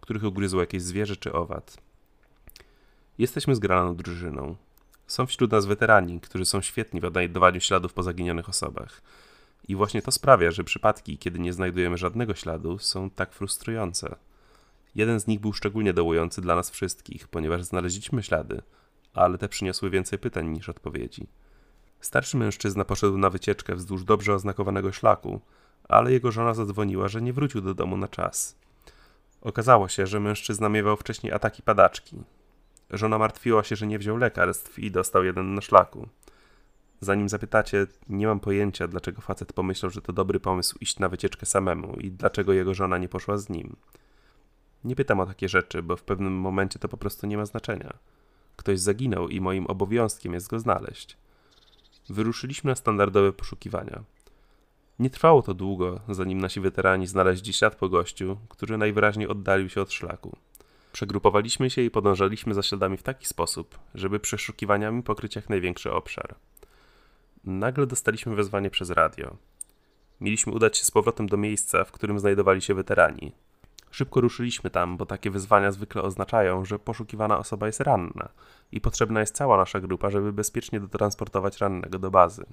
których 0.00 0.24
ugryzło 0.24 0.60
jakieś 0.60 0.82
zwierzę 0.82 1.16
czy 1.16 1.32
owad. 1.32 1.76
Jesteśmy 3.18 3.54
zgraną 3.54 3.96
drużyną. 3.96 4.56
Są 5.06 5.26
wśród 5.26 5.52
nas 5.52 5.66
weterani, 5.66 6.20
którzy 6.20 6.44
są 6.44 6.60
świetni 6.60 7.00
w 7.00 7.04
odnajdywaniu 7.04 7.60
śladów 7.60 7.92
po 7.92 8.02
zaginionych 8.02 8.48
osobach. 8.48 9.02
I 9.68 9.76
właśnie 9.76 10.02
to 10.02 10.12
sprawia, 10.12 10.50
że 10.50 10.64
przypadki, 10.64 11.18
kiedy 11.18 11.38
nie 11.38 11.52
znajdujemy 11.52 11.98
żadnego 11.98 12.34
śladu, 12.34 12.78
są 12.78 13.10
tak 13.10 13.32
frustrujące. 13.32 14.16
Jeden 14.94 15.20
z 15.20 15.26
nich 15.26 15.40
był 15.40 15.52
szczególnie 15.52 15.92
dołujący 15.92 16.40
dla 16.40 16.56
nas 16.56 16.70
wszystkich, 16.70 17.28
ponieważ 17.28 17.62
znaleźliśmy 17.62 18.22
ślady, 18.22 18.62
ale 19.12 19.38
te 19.38 19.48
przyniosły 19.48 19.90
więcej 19.90 20.18
pytań 20.18 20.48
niż 20.48 20.68
odpowiedzi. 20.68 21.26
Starszy 22.00 22.36
mężczyzna 22.36 22.84
poszedł 22.84 23.18
na 23.18 23.30
wycieczkę 23.30 23.74
wzdłuż 23.74 24.04
dobrze 24.04 24.34
oznakowanego 24.34 24.92
szlaku, 24.92 25.40
ale 25.88 26.12
jego 26.12 26.32
żona 26.32 26.54
zadzwoniła, 26.54 27.08
że 27.08 27.22
nie 27.22 27.32
wrócił 27.32 27.60
do 27.60 27.74
domu 27.74 27.96
na 27.96 28.08
czas. 28.08 28.56
Okazało 29.40 29.88
się, 29.88 30.06
że 30.06 30.20
mężczyzna 30.20 30.68
miewał 30.68 30.96
wcześniej 30.96 31.32
ataki 31.32 31.62
padaczki. 31.62 32.16
Żona 32.90 33.18
martwiła 33.18 33.64
się, 33.64 33.76
że 33.76 33.86
nie 33.86 33.98
wziął 33.98 34.16
lekarstw 34.16 34.78
i 34.78 34.90
dostał 34.90 35.24
jeden 35.24 35.54
na 35.54 35.60
szlaku. 35.60 36.08
Zanim 37.00 37.28
zapytacie, 37.28 37.86
nie 38.08 38.26
mam 38.26 38.40
pojęcia, 38.40 38.88
dlaczego 38.88 39.20
facet 39.20 39.52
pomyślał, 39.52 39.90
że 39.90 40.02
to 40.02 40.12
dobry 40.12 40.40
pomysł 40.40 40.78
iść 40.80 40.98
na 40.98 41.08
wycieczkę 41.08 41.46
samemu 41.46 41.96
i 42.00 42.10
dlaczego 42.10 42.52
jego 42.52 42.74
żona 42.74 42.98
nie 42.98 43.08
poszła 43.08 43.38
z 43.38 43.48
nim. 43.48 43.76
Nie 44.84 44.96
pytam 44.96 45.20
o 45.20 45.26
takie 45.26 45.48
rzeczy, 45.48 45.82
bo 45.82 45.96
w 45.96 46.02
pewnym 46.02 46.32
momencie 46.32 46.78
to 46.78 46.88
po 46.88 46.96
prostu 46.96 47.26
nie 47.26 47.36
ma 47.36 47.46
znaczenia. 47.46 47.92
Ktoś 48.56 48.80
zaginął 48.80 49.28
i 49.28 49.40
moim 49.40 49.66
obowiązkiem 49.66 50.34
jest 50.34 50.48
go 50.48 50.58
znaleźć. 50.58 51.16
Wyruszyliśmy 52.08 52.70
na 52.70 52.76
standardowe 52.76 53.32
poszukiwania. 53.32 54.04
Nie 54.98 55.10
trwało 55.10 55.42
to 55.42 55.54
długo, 55.54 56.00
zanim 56.08 56.40
nasi 56.40 56.60
weterani 56.60 57.06
znaleźli 57.06 57.52
ślad 57.52 57.76
po 57.76 57.88
gościu, 57.88 58.36
który 58.48 58.78
najwyraźniej 58.78 59.28
oddalił 59.28 59.68
się 59.68 59.82
od 59.82 59.92
szlaku. 59.92 60.36
Przegrupowaliśmy 60.94 61.70
się 61.70 61.82
i 61.82 61.90
podążaliśmy 61.90 62.54
za 62.54 62.62
śladami 62.62 62.96
w 62.96 63.02
taki 63.02 63.26
sposób, 63.26 63.78
żeby 63.94 64.20
przeszukiwaniami 64.20 65.02
pokryć 65.02 65.36
jak 65.36 65.48
największy 65.48 65.92
obszar. 65.92 66.34
Nagle 67.44 67.86
dostaliśmy 67.86 68.34
wezwanie 68.34 68.70
przez 68.70 68.90
radio. 68.90 69.36
Mieliśmy 70.20 70.52
udać 70.52 70.78
się 70.78 70.84
z 70.84 70.90
powrotem 70.90 71.26
do 71.26 71.36
miejsca, 71.36 71.84
w 71.84 71.92
którym 71.92 72.18
znajdowali 72.18 72.62
się 72.62 72.74
weterani. 72.74 73.32
Szybko 73.90 74.20
ruszyliśmy 74.20 74.70
tam, 74.70 74.96
bo 74.96 75.06
takie 75.06 75.30
wyzwania 75.30 75.72
zwykle 75.72 76.02
oznaczają, 76.02 76.64
że 76.64 76.78
poszukiwana 76.78 77.38
osoba 77.38 77.66
jest 77.66 77.80
ranna 77.80 78.28
i 78.72 78.80
potrzebna 78.80 79.20
jest 79.20 79.34
cała 79.34 79.56
nasza 79.56 79.80
grupa, 79.80 80.10
żeby 80.10 80.32
bezpiecznie 80.32 80.80
dotransportować 80.80 81.58
rannego 81.58 81.98
do 81.98 82.10
bazy. 82.10 82.46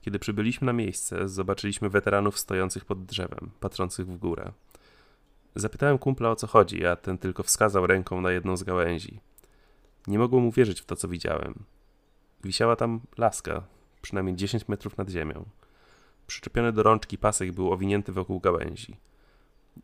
Kiedy 0.00 0.18
przybyliśmy 0.18 0.66
na 0.66 0.72
miejsce, 0.72 1.28
zobaczyliśmy 1.28 1.90
weteranów 1.90 2.38
stojących 2.38 2.84
pod 2.84 3.04
drzewem, 3.04 3.50
patrzących 3.60 4.06
w 4.06 4.18
górę. 4.18 4.52
Zapytałem 5.54 5.98
kumpla 5.98 6.30
o 6.30 6.36
co 6.36 6.46
chodzi, 6.46 6.86
a 6.86 6.96
ten 6.96 7.18
tylko 7.18 7.42
wskazał 7.42 7.86
ręką 7.86 8.20
na 8.20 8.32
jedną 8.32 8.56
z 8.56 8.62
gałęzi. 8.62 9.20
Nie 10.06 10.18
mogłem 10.18 10.46
uwierzyć 10.46 10.80
w 10.80 10.84
to, 10.84 10.96
co 10.96 11.08
widziałem. 11.08 11.54
Wisiała 12.44 12.76
tam 12.76 13.00
laska, 13.18 13.62
przynajmniej 14.02 14.36
10 14.36 14.68
metrów 14.68 14.98
nad 14.98 15.08
ziemią. 15.08 15.44
Przyczepiony 16.26 16.72
do 16.72 16.82
rączki 16.82 17.18
pasek 17.18 17.52
był 17.52 17.72
owinięty 17.72 18.12
wokół 18.12 18.40
gałęzi. 18.40 18.96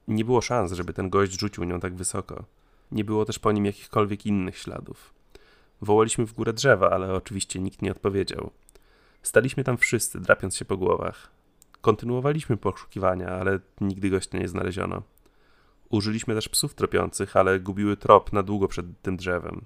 Nie 0.08 0.24
było 0.24 0.40
szans, 0.40 0.72
żeby 0.72 0.92
ten 0.92 1.10
gość 1.10 1.40
rzucił 1.40 1.64
nią 1.64 1.80
tak 1.80 1.94
wysoko. 1.94 2.44
Nie 2.92 3.04
było 3.04 3.24
też 3.24 3.38
po 3.38 3.52
nim 3.52 3.66
jakichkolwiek 3.66 4.26
innych 4.26 4.58
śladów. 4.58 5.14
Wołaliśmy 5.80 6.26
w 6.26 6.32
górę 6.32 6.52
drzewa, 6.52 6.90
ale 6.90 7.14
oczywiście 7.14 7.60
nikt 7.60 7.82
nie 7.82 7.90
odpowiedział. 7.90 8.50
Staliśmy 9.22 9.64
tam 9.64 9.76
wszyscy, 9.76 10.20
drapiąc 10.20 10.56
się 10.56 10.64
po 10.64 10.76
głowach. 10.76 11.30
Kontynuowaliśmy 11.80 12.56
poszukiwania, 12.56 13.28
ale 13.28 13.58
nigdy 13.80 14.10
gościa 14.10 14.38
nie 14.38 14.48
znaleziono. 14.48 15.02
Użyliśmy 15.94 16.34
też 16.34 16.48
psów 16.48 16.74
tropiących, 16.74 17.36
ale 17.36 17.60
gubiły 17.60 17.96
trop 17.96 18.32
na 18.32 18.42
długo 18.42 18.68
przed 18.68 18.86
tym 19.02 19.16
drzewem. 19.16 19.64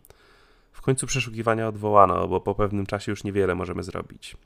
W 0.73 0.81
końcu 0.81 1.07
przeszukiwania 1.07 1.69
odwołano, 1.69 2.29
bo 2.29 2.41
po 2.41 2.55
pewnym 2.55 2.87
czasie 2.87 3.13
już 3.13 3.25
niewiele 3.25 3.55
możemy 3.55 3.83
zrobić. 3.83 4.37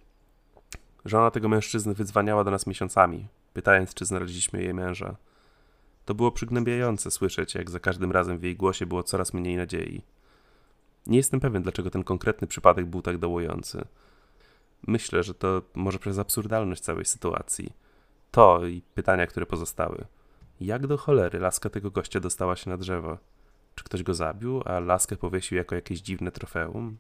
Żona 1.05 1.31
tego 1.31 1.49
mężczyzny 1.49 1.95
wydzwaniała 1.95 2.45
do 2.45 2.51
nas 2.51 2.67
miesiącami, 2.67 3.29
pytając, 3.53 3.95
czy 3.95 4.05
znaleźliśmy 4.05 4.63
jej 4.63 4.75
męża. 4.75 5.17
To 6.05 6.15
było 6.15 6.33
przygnębiające 6.33 7.11
słyszeć, 7.11 7.55
jak 7.55 7.71
za 7.71 7.81
każdym 7.81 8.13
razem 8.13 8.39
w 8.39 8.43
jej 8.43 8.57
głosie 8.57 8.87
było 8.87 9.03
coraz 9.03 9.35
mniej 9.35 9.57
nadziei. 9.57 10.03
Nie 11.07 11.17
jestem 11.17 11.41
pewien, 11.41 11.63
dlaczego 11.63 11.91
ten 11.91 12.05
konkretny 12.05 12.47
przypadek 12.47 12.87
był 12.87 13.03
tak 13.03 13.19
dołujący. 13.19 13.85
Myślę, 14.87 15.23
że 15.23 15.35
to 15.35 15.63
może 15.75 15.99
przez 15.99 16.19
absurdalność 16.19 16.83
całej 16.83 17.05
sytuacji. 17.05 17.73
To 18.31 18.67
i 18.67 18.83
pytania, 18.95 19.27
które 19.27 19.47
pozostały. 19.47 20.05
Jak 20.63 20.87
do 20.87 20.97
cholery 20.99 21.39
laska 21.39 21.71
tego 21.71 21.91
gościa 21.91 22.21
dostała 22.21 22.57
się 22.57 22.71
na 22.71 22.77
drzewo? 22.77 23.19
Czy 23.75 23.85
ktoś 23.85 24.03
go 24.03 24.15
zabił, 24.15 24.63
a 24.65 24.81
laskę 24.81 25.17
powiesił 25.17 25.59
jako 25.59 25.75
jakieś 25.75 26.01
dziwne 26.01 26.33
trofeum? 26.33 26.97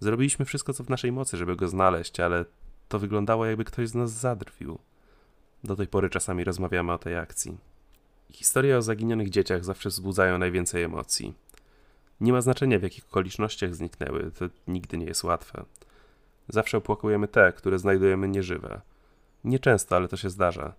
Zrobiliśmy 0.00 0.44
wszystko, 0.44 0.72
co 0.72 0.84
w 0.84 0.90
naszej 0.90 1.12
mocy, 1.12 1.36
żeby 1.36 1.56
go 1.56 1.68
znaleźć, 1.68 2.20
ale 2.20 2.44
to 2.88 2.98
wyglądało, 2.98 3.46
jakby 3.46 3.64
ktoś 3.64 3.88
z 3.88 3.94
nas 3.94 4.10
zadrwił. 4.10 4.78
Do 5.64 5.76
tej 5.76 5.86
pory 5.86 6.10
czasami 6.10 6.44
rozmawiamy 6.44 6.92
o 6.92 6.98
tej 6.98 7.16
akcji. 7.16 7.58
Historie 8.30 8.78
o 8.78 8.82
zaginionych 8.82 9.30
dzieciach 9.30 9.64
zawsze 9.64 9.88
wzbudzają 9.88 10.38
najwięcej 10.38 10.82
emocji. 10.82 11.34
Nie 12.20 12.32
ma 12.32 12.40
znaczenia, 12.40 12.78
w 12.78 12.82
jakich 12.82 13.04
okolicznościach 13.04 13.74
zniknęły, 13.74 14.30
to 14.38 14.44
nigdy 14.68 14.98
nie 14.98 15.06
jest 15.06 15.24
łatwe. 15.24 15.64
Zawsze 16.48 16.78
opłakujemy 16.78 17.28
te, 17.28 17.52
które 17.52 17.78
znajdujemy 17.78 18.28
nieżywe. 18.28 18.80
Nieczęsto, 19.44 19.96
ale 19.96 20.08
to 20.08 20.16
się 20.16 20.30
zdarza. 20.30 20.74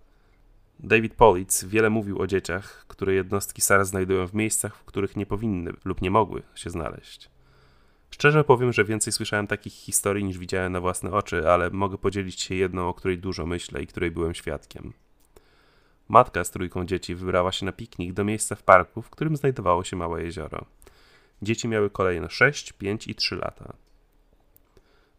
David 0.80 1.14
Politz 1.14 1.64
wiele 1.64 1.90
mówił 1.90 2.18
o 2.18 2.26
dzieciach, 2.26 2.84
które 2.88 3.14
jednostki 3.14 3.62
SAR 3.62 3.84
znajdują 3.84 4.26
w 4.26 4.34
miejscach, 4.34 4.76
w 4.76 4.84
których 4.84 5.16
nie 5.16 5.26
powinny 5.26 5.72
lub 5.84 6.02
nie 6.02 6.10
mogły 6.10 6.42
się 6.54 6.70
znaleźć. 6.70 7.30
Szczerze 8.10 8.44
powiem, 8.44 8.72
że 8.72 8.84
więcej 8.84 9.12
słyszałem 9.12 9.46
takich 9.46 9.72
historii 9.72 10.24
niż 10.24 10.38
widziałem 10.38 10.72
na 10.72 10.80
własne 10.80 11.10
oczy, 11.10 11.50
ale 11.50 11.70
mogę 11.70 11.98
podzielić 11.98 12.40
się 12.40 12.54
jedną, 12.54 12.88
o 12.88 12.94
której 12.94 13.18
dużo 13.18 13.46
myślę 13.46 13.82
i 13.82 13.86
której 13.86 14.10
byłem 14.10 14.34
świadkiem. 14.34 14.92
Matka 16.08 16.44
z 16.44 16.50
trójką 16.50 16.86
dzieci 16.86 17.14
wybrała 17.14 17.52
się 17.52 17.66
na 17.66 17.72
piknik 17.72 18.12
do 18.12 18.24
miejsca 18.24 18.54
w 18.54 18.62
parku, 18.62 19.02
w 19.02 19.10
którym 19.10 19.36
znajdowało 19.36 19.84
się 19.84 19.96
małe 19.96 20.22
jezioro. 20.22 20.64
Dzieci 21.42 21.68
miały 21.68 21.90
kolejno 21.90 22.28
6, 22.28 22.72
5 22.72 23.08
i 23.08 23.14
3 23.14 23.36
lata. 23.36 23.72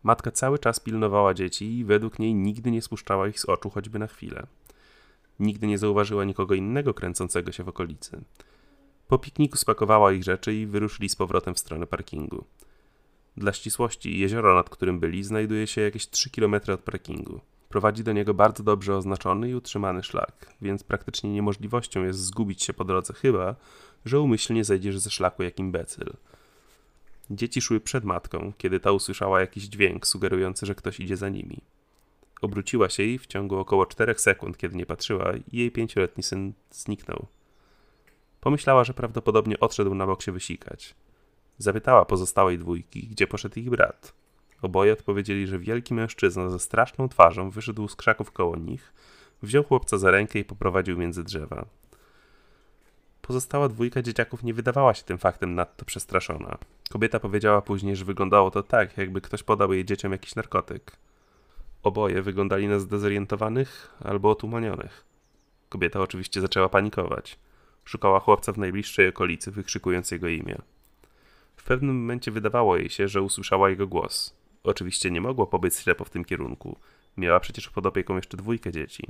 Matka 0.03 0.31
cały 0.31 0.59
czas 0.59 0.79
pilnowała 0.79 1.33
dzieci 1.33 1.77
i 1.77 1.85
według 1.85 2.19
niej 2.19 2.35
nigdy 2.35 2.71
nie 2.71 2.81
spuszczała 2.81 3.27
ich 3.27 3.39
z 3.39 3.45
oczu 3.45 3.69
choćby 3.69 3.99
na 3.99 4.07
chwilę. 4.07 4.47
Nigdy 5.39 5.67
nie 5.67 5.77
zauważyła 5.77 6.23
nikogo 6.23 6.55
innego 6.55 6.93
kręcącego 6.93 7.51
się 7.51 7.63
w 7.63 7.69
okolicy. 7.69 8.21
Po 9.07 9.17
pikniku 9.17 9.57
spakowała 9.57 10.11
ich 10.13 10.23
rzeczy 10.23 10.53
i 10.53 10.65
wyruszyli 10.65 11.09
z 11.09 11.15
powrotem 11.15 11.53
w 11.53 11.59
stronę 11.59 11.87
parkingu. 11.87 12.45
Dla 13.37 13.53
ścisłości, 13.53 14.19
jezioro, 14.19 14.55
nad 14.55 14.69
którym 14.69 14.99
byli, 14.99 15.23
znajduje 15.23 15.67
się 15.67 15.81
jakieś 15.81 16.09
3 16.09 16.29
km 16.29 16.55
od 16.73 16.81
parkingu. 16.81 17.39
Prowadzi 17.69 18.03
do 18.03 18.13
niego 18.13 18.33
bardzo 18.33 18.63
dobrze 18.63 18.95
oznaczony 18.95 19.49
i 19.49 19.55
utrzymany 19.55 20.03
szlak, 20.03 20.53
więc 20.61 20.83
praktycznie 20.83 21.29
niemożliwością 21.29 22.03
jest 22.03 22.19
zgubić 22.19 22.63
się 22.63 22.73
po 22.73 22.85
drodze, 22.85 23.13
chyba 23.13 23.55
że 24.05 24.19
umyślnie 24.19 24.63
zejdziesz 24.63 24.99
ze 24.99 25.09
szlaku 25.09 25.43
jak 25.43 25.59
imbecyl. 25.59 26.13
Dzieci 27.29 27.61
szły 27.61 27.79
przed 27.79 28.03
matką, 28.03 28.53
kiedy 28.57 28.79
ta 28.79 28.91
usłyszała 28.91 29.41
jakiś 29.41 29.63
dźwięk 29.63 30.07
sugerujący, 30.07 30.65
że 30.65 30.75
ktoś 30.75 30.99
idzie 30.99 31.17
za 31.17 31.29
nimi. 31.29 31.61
Obróciła 32.41 32.89
się 32.89 33.03
i 33.03 33.19
w 33.19 33.27
ciągu 33.27 33.57
około 33.57 33.85
czterech 33.85 34.21
sekund, 34.21 34.57
kiedy 34.57 34.75
nie 34.75 34.85
patrzyła, 34.85 35.31
jej 35.51 35.71
pięcioletni 35.71 36.23
syn 36.23 36.53
zniknął. 36.71 37.27
Pomyślała, 38.41 38.83
że 38.83 38.93
prawdopodobnie 38.93 39.59
odszedł 39.59 39.95
na 39.95 40.07
bok 40.07 40.21
się 40.21 40.31
wysikać. 40.31 40.95
Zapytała 41.57 42.05
pozostałej 42.05 42.57
dwójki, 42.57 43.07
gdzie 43.07 43.27
poszedł 43.27 43.59
ich 43.59 43.69
brat. 43.69 44.13
Oboje 44.61 44.93
odpowiedzieli, 44.93 45.47
że 45.47 45.59
wielki 45.59 45.93
mężczyzna 45.93 46.49
ze 46.49 46.59
straszną 46.59 47.09
twarzą 47.09 47.49
wyszedł 47.49 47.87
z 47.87 47.95
krzaków 47.95 48.31
koło 48.31 48.55
nich, 48.55 48.93
wziął 49.41 49.63
chłopca 49.63 49.97
za 49.97 50.11
rękę 50.11 50.39
i 50.39 50.45
poprowadził 50.45 50.97
między 50.97 51.23
drzewa. 51.23 51.65
Pozostała 53.21 53.69
dwójka 53.69 54.01
dzieciaków 54.01 54.43
nie 54.43 54.53
wydawała 54.53 54.93
się 54.93 55.03
tym 55.03 55.17
faktem 55.17 55.55
nadto 55.55 55.85
przestraszona. 55.85 56.57
Kobieta 56.89 57.19
powiedziała 57.19 57.61
później, 57.61 57.95
że 57.95 58.05
wyglądało 58.05 58.51
to 58.51 58.63
tak, 58.63 58.97
jakby 58.97 59.21
ktoś 59.21 59.43
podał 59.43 59.73
jej 59.73 59.85
dzieciom 59.85 60.11
jakiś 60.11 60.35
narkotyk. 60.35 60.97
Oboje 61.87 62.21
wyglądali 62.21 62.67
na 62.67 62.79
zdezorientowanych 62.79 63.93
albo 64.03 64.29
otumanionych. 64.29 65.05
Kobieta 65.69 66.01
oczywiście 66.01 66.41
zaczęła 66.41 66.69
panikować. 66.69 67.39
Szukała 67.85 68.19
chłopca 68.19 68.51
w 68.53 68.57
najbliższej 68.57 69.07
okolicy, 69.07 69.51
wykrzykując 69.51 70.11
jego 70.11 70.27
imię. 70.27 70.57
W 71.55 71.63
pewnym 71.63 71.99
momencie 71.99 72.31
wydawało 72.31 72.77
jej 72.77 72.89
się, 72.89 73.07
że 73.07 73.21
usłyszała 73.21 73.69
jego 73.69 73.87
głos. 73.87 74.35
Oczywiście 74.63 75.11
nie 75.11 75.21
mogło 75.21 75.47
pobyć 75.47 75.75
ślepo 75.75 76.05
w 76.05 76.09
tym 76.09 76.25
kierunku. 76.25 76.77
Miała 77.17 77.39
przecież 77.39 77.69
pod 77.69 77.85
opieką 77.85 78.15
jeszcze 78.15 78.37
dwójkę 78.37 78.71
dzieci. 78.71 79.07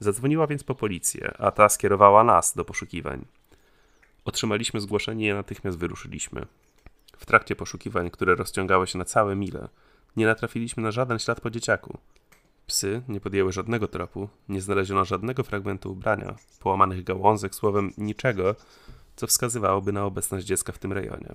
Zadzwoniła 0.00 0.46
więc 0.46 0.64
po 0.64 0.74
policję, 0.74 1.34
a 1.38 1.50
ta 1.50 1.68
skierowała 1.68 2.24
nas 2.24 2.54
do 2.54 2.64
poszukiwań. 2.64 3.24
Otrzymaliśmy 4.24 4.80
zgłoszenie 4.80 5.28
i 5.28 5.34
natychmiast 5.34 5.78
wyruszyliśmy. 5.78 6.46
W 7.18 7.26
trakcie 7.26 7.56
poszukiwań, 7.56 8.10
które 8.10 8.34
rozciągały 8.34 8.86
się 8.86 8.98
na 8.98 9.04
całe 9.04 9.36
mile, 9.36 9.68
nie 10.16 10.26
natrafiliśmy 10.26 10.82
na 10.82 10.90
żaden 10.90 11.18
ślad 11.18 11.40
po 11.40 11.50
dzieciaku. 11.50 11.98
Psy 12.66 13.02
nie 13.08 13.20
podjęły 13.20 13.52
żadnego 13.52 13.88
tropu, 13.88 14.28
nie 14.48 14.60
znaleziono 14.60 15.04
żadnego 15.04 15.42
fragmentu 15.42 15.92
ubrania, 15.92 16.36
połamanych 16.60 17.04
gałązek, 17.04 17.54
słowem 17.54 17.92
niczego, 17.98 18.54
co 19.16 19.26
wskazywałoby 19.26 19.92
na 19.92 20.04
obecność 20.04 20.46
dziecka 20.46 20.72
w 20.72 20.78
tym 20.78 20.92
rejonie. 20.92 21.34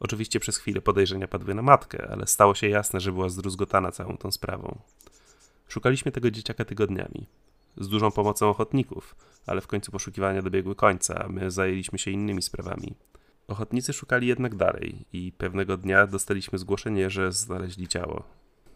Oczywiście 0.00 0.40
przez 0.40 0.56
chwilę 0.56 0.80
podejrzenia 0.80 1.28
padły 1.28 1.54
na 1.54 1.62
matkę, 1.62 2.08
ale 2.10 2.26
stało 2.26 2.54
się 2.54 2.68
jasne, 2.68 3.00
że 3.00 3.12
była 3.12 3.28
zdruzgotana 3.28 3.92
całą 3.92 4.16
tą 4.16 4.32
sprawą. 4.32 4.78
Szukaliśmy 5.68 6.12
tego 6.12 6.30
dzieciaka 6.30 6.64
tygodniami 6.64 7.26
z 7.76 7.88
dużą 7.88 8.10
pomocą 8.10 8.50
ochotników, 8.50 9.16
ale 9.46 9.60
w 9.60 9.66
końcu 9.66 9.92
poszukiwania 9.92 10.42
dobiegły 10.42 10.74
końca, 10.74 11.24
a 11.24 11.28
my 11.28 11.50
zajęliśmy 11.50 11.98
się 11.98 12.10
innymi 12.10 12.42
sprawami. 12.42 12.94
Ochotnicy 13.48 13.92
szukali 13.92 14.26
jednak 14.26 14.54
dalej 14.54 15.04
i 15.12 15.32
pewnego 15.32 15.76
dnia 15.76 16.06
dostaliśmy 16.06 16.58
zgłoszenie, 16.58 17.10
że 17.10 17.32
znaleźli 17.32 17.88
ciało. 17.88 18.22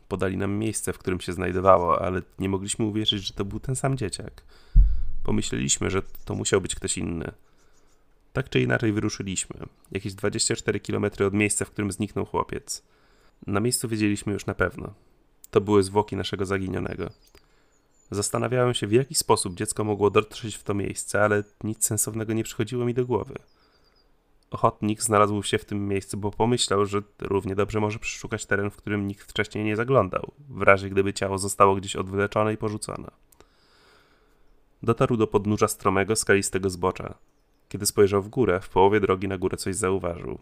Podali 0.09 0.37
nam 0.37 0.53
miejsce, 0.59 0.93
w 0.93 0.99
którym 0.99 1.21
się 1.21 1.33
znajdowało, 1.33 2.03
ale 2.03 2.23
nie 2.39 2.49
mogliśmy 2.49 2.85
uwierzyć, 2.85 3.27
że 3.27 3.35
to 3.35 3.45
był 3.45 3.61
ten 3.61 3.77
sam 3.77 3.97
dzieciak. 3.97 4.43
Pomyśleliśmy, 5.25 5.91
że 5.91 6.03
to 6.25 6.35
musiał 6.35 6.61
być 6.61 6.75
ktoś 6.75 6.99
inny. 6.99 7.33
Tak 8.33 8.49
czy 8.49 8.61
inaczej 8.61 8.93
wyruszyliśmy, 8.93 9.57
jakieś 9.93 10.15
24 10.15 10.81
km 10.81 11.05
od 11.27 11.35
miejsca, 11.35 11.65
w 11.65 11.71
którym 11.71 11.93
zniknął 11.93 12.27
chłopiec. 12.27 12.83
Na 13.47 13.61
miejscu 13.61 13.89
wiedzieliśmy 13.89 14.33
już 14.33 14.47
na 14.47 14.55
pewno. 14.55 14.95
To 15.51 15.61
były 15.61 15.83
zwłoki 15.83 16.17
naszego 16.17 16.47
zaginionego. 16.47 17.11
Zastanawiałem 18.11 18.75
się, 18.75 18.87
w 18.87 18.93
jaki 18.93 19.15
sposób 19.15 19.55
dziecko 19.55 19.85
mogło 19.85 20.11
dotrzeć 20.11 20.57
w 20.57 20.63
to 20.63 20.75
miejsce, 20.75 21.23
ale 21.23 21.45
nic 21.65 21.87
sensownego 21.87 22.33
nie 22.33 22.45
przychodziło 22.45 22.85
mi 22.85 22.95
do 22.95 23.07
głowy. 23.07 23.35
Ochotnik 24.51 25.03
znalazł 25.03 25.43
się 25.43 25.59
w 25.59 25.65
tym 25.65 25.89
miejscu, 25.89 26.17
bo 26.17 26.31
pomyślał, 26.31 26.87
że 26.87 27.03
równie 27.21 27.55
dobrze 27.55 27.81
może 27.81 27.99
przeszukać 27.99 28.47
teren, 28.47 28.71
w 28.71 28.77
którym 28.77 29.07
nikt 29.07 29.31
wcześniej 29.31 29.65
nie 29.65 29.77
zaglądał, 29.77 30.33
w 30.49 30.63
razie 30.63 30.91
gdyby 30.91 31.13
ciało 31.13 31.39
zostało 31.39 31.75
gdzieś 31.75 31.97
odwleczone 31.97 32.53
i 32.53 32.57
porzucone. 32.57 33.11
Dotarł 34.83 35.17
do 35.17 35.27
podnóża 35.27 35.69
stromego, 35.69 36.17
skalistego 36.17 36.71
zbocza. 36.71 37.15
Kiedy 37.69 37.87
spojrzał 37.87 38.23
w 38.23 38.29
górę, 38.29 38.61
w 38.61 38.69
połowie 38.69 39.01
drogi 39.01 39.29
na 39.29 39.39
górę 39.39 39.57
coś 39.57 39.77
zauważył. 39.77 40.39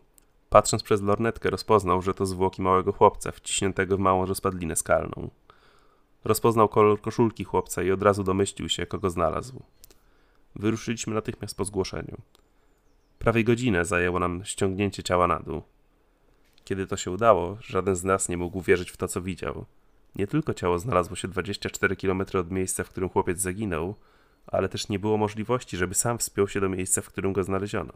Patrząc 0.51 0.83
przez 0.83 1.03
lornetkę, 1.03 1.51
rozpoznał, 1.51 2.03
że 2.03 2.15
to 2.15 2.27
zwłoki 2.27 2.63
małego 2.63 2.93
chłopca, 2.93 3.33
wciśniętego 3.33 3.97
w 3.97 4.01
małą 4.01 4.27
rozpadlinę 4.27 4.77
skalną. 4.77 5.31
Rozpoznał 6.25 6.69
kolor 6.69 7.01
koszulki 7.01 7.45
chłopca 7.45 7.83
i 7.83 7.91
od 7.91 8.03
razu 8.03 8.25
domyślił 8.25 8.69
się, 8.69 8.87
kogo 8.87 9.11
znalazł. 9.11 9.63
Wyruszyliśmy 10.57 11.15
natychmiast 11.15 11.57
po 11.57 11.65
zgłoszeniu. 11.65 12.17
Prawie 13.25 13.45
godzinę 13.45 13.85
zajęło 13.85 14.19
nam 14.19 14.45
ściągnięcie 14.45 15.03
ciała 15.03 15.27
na 15.27 15.41
dół. 15.41 15.63
Kiedy 16.65 16.87
to 16.87 16.97
się 16.97 17.11
udało, 17.11 17.57
żaden 17.61 17.97
z 17.97 18.05
nas 18.05 18.29
nie 18.29 18.37
mógł 18.37 18.63
wierzyć 18.63 18.91
w 18.91 18.97
to, 18.97 19.09
co 19.09 19.23
widział. 19.23 19.65
Nie 20.17 20.27
tylko 20.27 20.55
ciało 20.55 20.79
znalazło 20.79 21.17
się 21.17 21.29
24 21.29 21.97
km 21.97 22.23
od 22.39 22.51
miejsca, 22.51 22.85
w 22.85 22.89
którym 22.89 23.09
chłopiec 23.09 23.41
zaginął, 23.41 23.95
ale 24.47 24.69
też 24.69 24.89
nie 24.89 24.99
było 24.99 25.17
możliwości, 25.17 25.77
żeby 25.77 25.95
sam 25.95 26.19
wspiął 26.19 26.49
się 26.49 26.61
do 26.61 26.69
miejsca, 26.69 27.03
w 27.03 27.09
którym 27.09 27.33
go 27.33 27.45
znaleziono. 27.45 27.93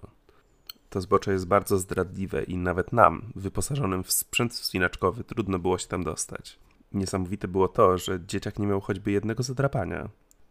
To 0.90 1.00
zbocze 1.00 1.32
jest 1.32 1.47
bardzo 1.47 1.78
zdradliwe 1.78 2.42
i 2.42 2.56
nawet 2.56 2.92
nam, 2.92 3.32
wyposażonym 3.37 4.04
w 4.04 4.12
sprzęt 4.12 4.52
wspinaczkowy, 4.52 5.25
trudno 5.25 5.58
było 5.58 5.78
się 5.78 5.88
tam 5.88 6.04
dostać. 6.04 6.58
Niesamowite 6.92 7.49
było 7.49 7.68
to, 7.68 7.99
że 7.99 8.20
dzieciak 8.26 8.58
nie 8.58 8.66
miał 8.66 8.80
choćby 8.80 9.11
jednego 9.11 9.42
zadrapania. 9.42 10.08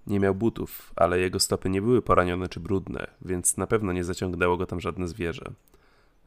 Nie 0.08 0.20
miał 0.20 0.36
butów, 0.36 0.92
ale 0.96 1.20
jego 1.20 1.40
stopy 1.40 1.70
nie 1.70 1.82
były 1.82 2.02
poranione 2.02 2.50
czy 2.50 2.60
brudne, 2.60 3.08
więc 3.22 3.58
na 3.58 3.68
pewno 3.68 3.94
nie 3.94 4.04
zaciągnęło 4.04 4.58
go 4.58 4.66
tam 4.66 4.80
żadne 4.80 5.08
zwierzę. 5.08 5.52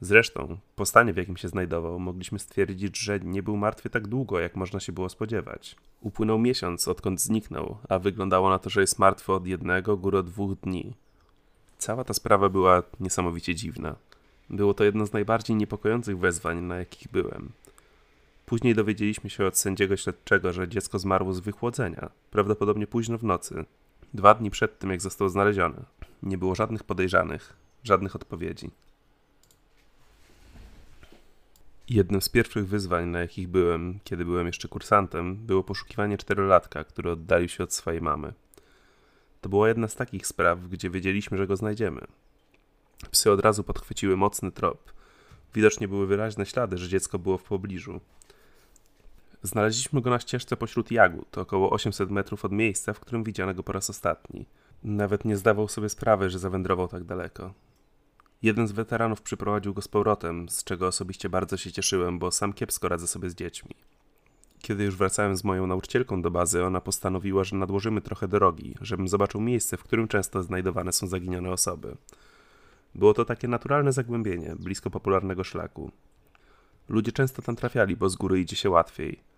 Zresztą, 0.01 0.59
po 0.77 0.87
stanie, 0.87 1.13
w 1.13 1.17
jakim 1.17 1.37
się 1.37 1.49
znajdował, 1.49 1.99
mogliśmy 1.99 2.39
stwierdzić, 2.39 2.99
że 2.99 3.21
nie 3.21 3.43
był 3.43 3.57
martwy 3.57 3.91
tak 3.91 4.09
długo, 4.09 4.41
jak 4.41 4.57
można 4.57 4.81
się 4.81 4.93
było 4.93 5.09
spodziewać. 5.09 5.77
Upłynął 6.01 6.39
miesiąc, 6.39 6.89
odkąd 6.89 7.21
zniknął, 7.21 7.77
a 7.89 7.99
wyglądało 7.99 8.51
na 8.51 8.59
to, 8.59 8.71
że 8.71 8.81
jest 8.81 8.99
martwy 8.99 9.33
od 9.33 9.47
jednego, 9.47 9.97
góry 9.97 10.23
dwóch 10.23 10.61
dni. 10.61 10.95
Cała 11.79 12.05
ta 12.05 12.15
sprawa 12.15 12.49
była 12.49 12.83
niesamowicie 13.01 13.55
dziwna. 13.55 13.97
Było 14.51 14.75
to 14.75 14.85
jedno 14.85 15.07
z 15.07 15.13
najbardziej 15.13 15.57
niepokojących 15.57 16.19
wezwań, 16.19 16.61
na 16.61 16.77
jakich 16.77 17.11
byłem. 17.13 17.53
Później 18.51 18.75
dowiedzieliśmy 18.75 19.31
się 19.31 19.47
od 19.47 19.59
sędziego 19.59 19.97
śledczego, 19.97 20.53
że 20.53 20.69
dziecko 20.69 20.99
zmarło 20.99 21.35
z 21.35 21.41
wychłodzenia, 21.41 22.11
prawdopodobnie 22.31 22.87
późno 22.87 23.19
w 23.19 23.25
nocy, 23.25 23.65
dwa 24.15 24.35
dni 24.35 24.51
przed 24.51 24.79
tym, 24.79 24.91
jak 24.91 25.01
zostało 25.01 25.31
znalezione. 25.31 25.85
Nie 26.23 26.39
było 26.39 26.55
żadnych 26.55 26.85
podejrzanych, 26.85 27.57
żadnych 27.85 28.17
odpowiedzi. 28.17 28.71
Jednym 31.89 32.23
z 32.23 32.29
pierwszych 32.29 32.69
wyzwań, 32.69 33.09
na 33.09 33.21
jakich 33.21 33.49
byłem, 33.49 33.99
kiedy 34.05 34.25
byłem 34.25 34.47
jeszcze 34.47 34.69
kursantem, 34.69 35.37
było 35.37 35.65
poszukiwanie 35.65 36.19
czterolatka, 36.19 36.85
który 36.85 37.11
oddalił 37.11 37.49
się 37.49 37.65
od 37.65 37.75
swojej 37.75 38.01
mamy. 38.01 38.33
To 39.41 39.49
była 39.49 39.69
jedna 39.69 39.89
z 39.89 39.97
takich 39.97 40.27
spraw, 40.27 40.69
gdzie 40.69 40.91
wiedzieliśmy, 40.91 41.39
że 41.39 41.47
go 41.47 41.57
znajdziemy. 41.57 42.01
Psy 43.11 43.31
od 43.31 43.41
razu 43.41 43.65
podchwyciły 43.65 44.17
mocny 44.17 44.53
trop. 44.53 44.93
Widocznie 45.55 45.89
były 45.89 46.07
wyraźne 46.07 46.47
ślady, 46.47 46.79
że 46.79 46.89
dziecko 46.89 47.19
było 47.19 47.39
w 47.39 47.45
pobliżu. 47.45 48.01
Znaleźliśmy 49.43 50.01
go 50.01 50.11
na 50.11 50.19
ścieżce 50.19 50.57
pośród 50.57 50.91
jagód, 50.91 51.39
około 51.39 51.71
800 51.71 52.11
metrów 52.11 52.45
od 52.45 52.53
miejsca, 52.53 52.93
w 52.93 53.01
którym 53.01 53.25
widziano 53.25 53.55
go 53.55 53.63
po 53.63 53.73
raz 53.73 53.91
ostatni. 53.91 54.47
Nawet 54.85 55.25
nie 55.25 55.37
zdawał 55.37 55.69
sobie 55.69 55.89
sprawy, 55.89 56.31
że 56.31 56.39
zawędrował 56.39 56.89
tak 56.89 57.05
daleko. 57.05 57.55
Jeden 58.43 58.69
z 58.69 58.73
weteranów 58.73 59.23
przyprowadził 59.23 59.75
go 59.75 59.83
z 59.83 59.89
powrotem, 59.89 60.49
z 60.49 60.65
czego 60.65 60.87
osobiście 60.87 61.29
bardzo 61.29 61.57
się 61.57 61.73
cieszyłem, 61.73 62.19
bo 62.19 62.31
sam 62.31 62.53
kiepsko 62.53 62.89
radzę 62.89 63.07
sobie 63.07 63.31
z 63.31 63.35
dziećmi. 63.35 63.75
Kiedy 64.63 64.85
już 64.85 64.97
wracałem 64.97 65.37
z 65.37 65.45
moją 65.45 65.67
nauczycielką 65.67 66.23
do 66.23 66.31
bazy, 66.31 66.65
ona 66.65 66.81
postanowiła, 66.81 67.45
że 67.45 67.57
nadłożymy 67.57 68.01
trochę 68.01 68.29
drogi, 68.29 68.75
żebym 68.81 69.09
zobaczył 69.09 69.41
miejsce, 69.41 69.77
w 69.77 69.85
którym 69.85 70.09
często 70.09 70.43
znajdowane 70.43 70.93
są 70.93 71.07
zaginione 71.07 71.51
osoby. 71.51 71.97
Było 72.95 73.15
to 73.15 73.25
takie 73.25 73.49
naturalne 73.49 73.93
zagłębienie, 73.93 74.57
blisko 74.59 74.91
popularnego 74.91 75.45
szlaku. 75.45 75.91
Ludzie 76.89 77.13
często 77.13 77.43
tam 77.43 77.57
trafiali, 77.57 77.97
bo 77.97 78.09
z 78.09 78.17
góry 78.17 78.41
idzie 78.41 78.57
się 78.57 78.71
łatwiej. 78.71 79.30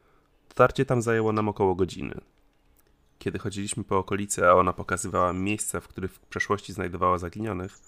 Dotarcie 0.52 0.84
tam 0.84 1.02
zajęło 1.02 1.32
nam 1.32 1.48
około 1.48 1.74
godziny. 1.74 2.14
Kiedy 3.18 3.38
chodziliśmy 3.38 3.84
po 3.84 3.98
okolicy, 3.98 4.48
a 4.48 4.52
ona 4.52 4.72
pokazywała 4.72 5.32
miejsca, 5.32 5.80
w 5.80 5.88
których 5.88 6.12
w 6.12 6.20
przeszłości 6.20 6.72
znajdowała 6.72 7.18
zaginionych, 7.18 7.78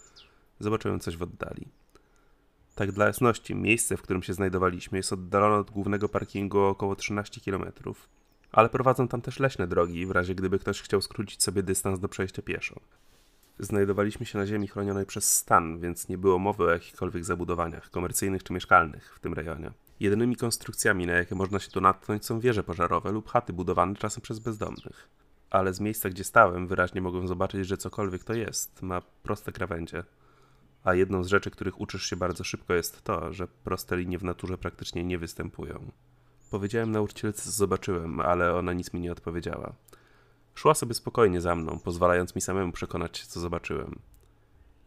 zobaczyłem 0.60 1.00
coś 1.00 1.16
w 1.16 1.22
oddali. 1.22 1.68
Tak 2.74 2.92
dla 2.92 3.06
jasności, 3.06 3.54
miejsce, 3.54 3.96
w 3.96 4.02
którym 4.02 4.22
się 4.22 4.34
znajdowaliśmy, 4.34 4.98
jest 4.98 5.12
oddalone 5.12 5.56
od 5.56 5.70
głównego 5.70 6.08
parkingu 6.08 6.58
o 6.58 6.68
około 6.68 6.96
13 6.96 7.40
km, 7.40 7.72
ale 8.52 8.68
prowadzą 8.68 9.08
tam 9.08 9.20
też 9.20 9.40
leśne 9.40 9.66
drogi, 9.66 10.06
w 10.06 10.10
razie 10.10 10.34
gdyby 10.34 10.58
ktoś 10.58 10.82
chciał 10.82 11.00
skrócić 11.00 11.42
sobie 11.42 11.62
dystans 11.62 12.00
do 12.00 12.08
przejścia 12.08 12.42
pieszo. 12.42 12.80
Znajdowaliśmy 13.58 14.26
się 14.26 14.38
na 14.38 14.46
ziemi 14.46 14.68
chronionej 14.68 15.06
przez 15.06 15.36
stan, 15.36 15.80
więc 15.80 16.08
nie 16.08 16.18
było 16.18 16.38
mowy 16.38 16.64
o 16.64 16.70
jakichkolwiek 16.70 17.24
zabudowaniach, 17.24 17.90
komercyjnych 17.90 18.42
czy 18.42 18.52
mieszkalnych 18.52 19.14
w 19.16 19.20
tym 19.20 19.34
rejonie. 19.34 19.70
Jedynymi 20.00 20.36
konstrukcjami, 20.36 21.06
na 21.06 21.12
jakie 21.12 21.34
można 21.34 21.58
się 21.58 21.70
tu 21.70 21.80
natknąć, 21.80 22.26
są 22.26 22.40
wieże 22.40 22.64
pożarowe 22.64 23.12
lub 23.12 23.28
chaty 23.28 23.52
budowane 23.52 23.94
czasem 23.94 24.22
przez 24.22 24.38
bezdomnych. 24.38 25.08
Ale 25.50 25.74
z 25.74 25.80
miejsca, 25.80 26.10
gdzie 26.10 26.24
stałem, 26.24 26.66
wyraźnie 26.66 27.00
mogłem 27.00 27.28
zobaczyć, 27.28 27.66
że 27.66 27.76
cokolwiek 27.76 28.24
to 28.24 28.34
jest, 28.34 28.82
ma 28.82 29.02
proste 29.22 29.52
krawędzie. 29.52 30.04
A 30.84 30.94
jedną 30.94 31.24
z 31.24 31.26
rzeczy, 31.26 31.50
których 31.50 31.80
uczysz 31.80 32.06
się 32.06 32.16
bardzo 32.16 32.44
szybko, 32.44 32.74
jest 32.74 33.02
to, 33.02 33.32
że 33.32 33.48
proste 33.48 33.96
linie 33.96 34.18
w 34.18 34.24
naturze 34.24 34.58
praktycznie 34.58 35.04
nie 35.04 35.18
występują. 35.18 35.90
Powiedziałem 36.50 36.90
nauczycielce, 36.90 37.42
co 37.42 37.50
zobaczyłem, 37.50 38.20
ale 38.20 38.54
ona 38.54 38.72
nic 38.72 38.92
mi 38.92 39.00
nie 39.00 39.12
odpowiedziała. 39.12 39.74
Szła 40.54 40.74
sobie 40.74 40.94
spokojnie 40.94 41.40
za 41.40 41.54
mną, 41.54 41.78
pozwalając 41.84 42.34
mi 42.34 42.40
samemu 42.40 42.72
przekonać 42.72 43.18
się, 43.18 43.26
co 43.26 43.40
zobaczyłem. 43.40 43.98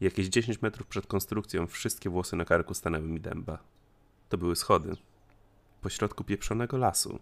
Jakieś 0.01 0.27
10 0.27 0.61
metrów 0.61 0.87
przed 0.87 1.07
konstrukcją 1.07 1.67
wszystkie 1.67 2.09
włosy 2.09 2.35
na 2.35 2.45
karku 2.45 2.73
stanęły 2.73 3.07
mi 3.07 3.19
dęba. 3.19 3.59
To 4.29 4.37
były 4.37 4.55
schody. 4.55 4.97
Pośrodku 5.87 6.23
pieprzonego 6.23 6.77
lasu. 6.77 7.19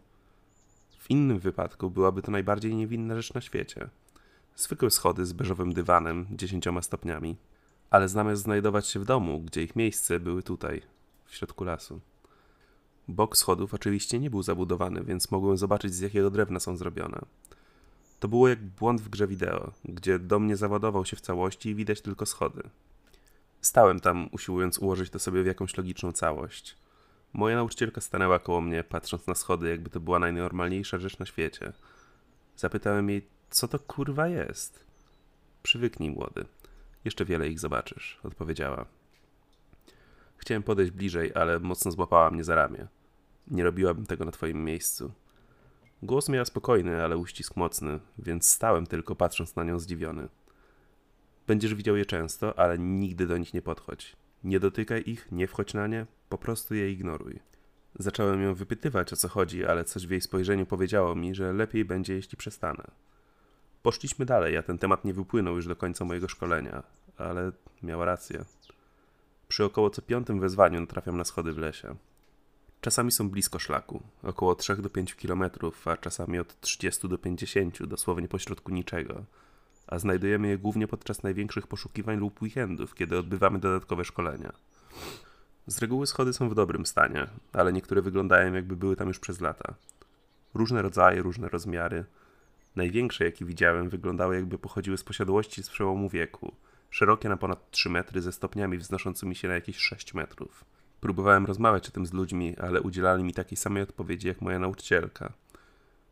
W 1.00 1.12
innym 1.12 1.40
wypadku 1.40 1.90
byłaby 1.90 2.22
to 2.22 2.32
najbardziej 2.32 2.76
niewinna 2.76 3.16
rzecz 3.16 3.34
na 3.34 3.42
świecie. 3.42 3.90
Zwykłe 4.56 4.92
schody 4.92 5.26
z 5.26 5.34
beżowym 5.34 5.74
dywanem, 5.74 6.26
dziesięcioma 6.32 6.82
stopniami. 6.82 7.36
Ale 7.90 8.10
zamiast 8.10 8.42
znajdować 8.42 8.88
się 8.88 9.00
w 9.00 9.06
domu, 9.06 9.40
gdzie 9.40 9.64
ich 9.64 9.76
miejsce 9.76 10.20
były 10.20 10.44
tutaj, 10.44 10.82
w 11.26 11.36
środku 11.36 11.64
lasu. 11.64 12.00
Bok 13.08 13.38
schodów 13.38 13.74
oczywiście 13.74 14.20
nie 14.20 14.30
był 14.30 14.44
zabudowany, 14.44 15.04
więc 15.04 15.32
mogłem 15.32 15.58
zobaczyć 15.58 15.94
z 15.94 16.00
jakiego 16.00 16.32
drewna 16.32 16.60
są 16.60 16.78
zrobione. 16.78 17.22
To 18.20 18.28
było 18.28 18.48
jak 18.48 18.64
błąd 18.64 19.02
w 19.02 19.10
grze 19.10 19.28
wideo, 19.28 19.72
gdzie 19.84 20.20
dom 20.20 20.48
nie 20.48 20.58
załadował 20.58 21.06
się 21.06 21.16
w 21.16 21.22
całości 21.22 21.70
i 21.70 21.76
widać 21.76 22.02
tylko 22.02 22.26
schody. 22.26 22.64
Stałem 23.62 24.00
tam, 24.00 24.30
usiłując 24.32 24.80
ułożyć 24.80 25.10
to 25.10 25.20
sobie 25.20 25.44
w 25.44 25.46
jakąś 25.46 25.78
logiczną 25.78 26.12
całość. 26.12 26.85
Moja 27.36 27.56
nauczycielka 27.56 28.02
stanęła 28.02 28.40
koło 28.40 28.62
mnie, 28.62 28.84
patrząc 28.84 29.28
na 29.28 29.36
schody, 29.36 29.70
jakby 29.70 29.90
to 29.90 30.00
była 30.00 30.20
najnormalniejsza 30.20 31.00
rzecz 31.00 31.20
na 31.20 31.26
świecie. 31.26 31.74
Zapytałem 32.58 33.10
jej, 33.10 33.28
co 33.50 33.68
to 33.68 33.80
kurwa 33.80 34.28
jest? 34.28 34.86
Przywyknij, 35.64 36.10
młody. 36.12 36.46
Jeszcze 37.06 37.26
wiele 37.26 37.48
ich 37.50 37.60
zobaczysz, 37.60 38.20
odpowiedziała. 38.24 38.86
Chciałem 40.38 40.64
podejść 40.64 40.92
bliżej, 40.92 41.32
ale 41.36 41.60
mocno 41.60 41.92
złapała 41.92 42.32
mnie 42.32 42.44
za 42.44 42.56
ramię. 42.56 42.88
Nie 43.48 43.64
robiłabym 43.64 44.06
tego 44.06 44.26
na 44.26 44.32
twoim 44.32 44.64
miejscu. 44.64 45.12
Głos 46.04 46.30
miała 46.30 46.46
spokojny, 46.46 47.04
ale 47.04 47.18
uścisk 47.18 47.56
mocny, 47.56 48.00
więc 48.18 48.48
stałem 48.48 48.88
tylko 48.88 49.16
patrząc 49.16 49.56
na 49.56 49.64
nią 49.64 49.80
zdziwiony. 49.80 50.28
Będziesz 51.48 51.76
widział 51.76 51.96
je 51.96 52.06
często, 52.06 52.60
ale 52.60 52.80
nigdy 52.80 53.28
do 53.28 53.38
nich 53.38 53.54
nie 53.54 53.62
podchodź. 53.62 54.16
Nie 54.44 54.60
dotykaj 54.60 55.04
ich, 55.06 55.32
nie 55.32 55.48
wchodź 55.48 55.74
na 55.74 55.88
nie, 55.88 56.06
po 56.30 56.38
prostu 56.38 56.76
je 56.76 56.92
ignoruj. 56.92 57.40
Zacząłem 58.00 58.44
ją 58.44 58.56
wypytywać 58.56 59.14
o 59.14 59.16
co 59.16 59.28
chodzi, 59.28 59.66
ale 59.66 59.84
coś 59.84 60.08
w 60.08 60.12
jej 60.12 60.22
spojrzeniu 60.22 60.66
powiedziało 60.66 61.16
mi, 61.16 61.36
że 61.36 61.54
lepiej 61.54 61.86
będzie, 61.86 62.14
jeśli 62.14 62.38
przestanę. 62.38 62.84
Poszliśmy 63.84 64.26
dalej, 64.26 64.58
a 64.58 64.64
ten 64.64 64.78
temat 64.78 65.06
nie 65.06 65.14
wypłynął 65.14 65.56
już 65.56 65.68
do 65.68 65.76
końca 65.76 66.06
mojego 66.06 66.28
szkolenia, 66.28 66.84
ale 67.18 67.52
miała 67.84 68.06
rację. 68.06 68.46
Przy 69.48 69.64
około 69.64 69.90
co 69.90 70.02
piątym 70.02 70.40
wezwaniu 70.40 70.80
natrafiam 70.80 71.18
na 71.18 71.26
schody 71.26 71.54
w 71.54 71.58
lesie. 71.58 71.96
Czasami 72.82 73.12
są 73.12 73.30
blisko 73.30 73.60
szlaku, 73.60 74.04
około 74.24 74.56
3 74.56 74.76
do 74.76 74.90
5 74.90 75.16
km, 75.16 75.44
a 75.86 75.98
czasami 75.98 76.40
od 76.40 76.62
30 76.62 77.10
do 77.10 77.18
50, 77.18 77.84
dosłownie 77.84 78.28
pośrodku 78.28 78.72
niczego. 78.72 79.24
A 79.88 80.00
znajdujemy 80.00 80.48
je 80.48 80.58
głównie 80.58 80.88
podczas 80.88 81.24
największych 81.24 81.68
poszukiwań 81.68 82.18
lub 82.18 82.42
weekendów, 82.42 82.96
kiedy 82.96 83.18
odbywamy 83.18 83.60
dodatkowe 83.60 84.06
szkolenia. 84.06 84.54
Z 85.68 85.80
reguły 85.80 86.08
schody 86.08 86.34
są 86.34 86.50
w 86.50 86.56
dobrym 86.56 86.86
stanie, 86.86 87.28
ale 87.54 87.74
niektóre 87.74 88.02
wyglądają 88.02 88.54
jakby 88.54 88.76
były 88.76 88.96
tam 88.96 89.08
już 89.08 89.20
przez 89.20 89.42
lata. 89.42 89.74
Różne 90.54 90.82
rodzaje, 90.82 91.22
różne 91.22 91.50
rozmiary. 91.50 92.06
Największe, 92.76 93.26
jakie 93.26 93.46
widziałem, 93.46 93.90
wyglądały 93.90 94.36
jakby 94.36 94.58
pochodziły 94.58 94.98
z 94.98 95.04
posiadłości 95.04 95.64
z 95.64 95.70
przełomu 95.70 96.10
wieku. 96.10 96.56
Szerokie 96.90 97.30
na 97.30 97.38
ponad 97.38 97.72
3 97.72 97.90
metry 97.90 98.22
ze 98.22 98.32
stopniami 98.32 98.78
wznoszącymi 98.78 99.36
się 99.36 99.48
na 99.48 99.54
jakieś 99.54 99.78
6 99.78 100.14
metrów. 100.14 100.66
Próbowałem 101.02 101.46
rozmawiać 101.46 101.88
o 101.88 101.92
tym 101.92 102.06
z 102.06 102.14
ludźmi, 102.14 102.56
ale 102.58 102.82
udzielali 102.82 103.24
mi 103.24 103.34
takiej 103.34 103.58
samej 103.58 103.84
odpowiedzi 103.84 104.28
jak 104.28 104.42
moja 104.42 104.60
nauczycielka. 104.60 105.34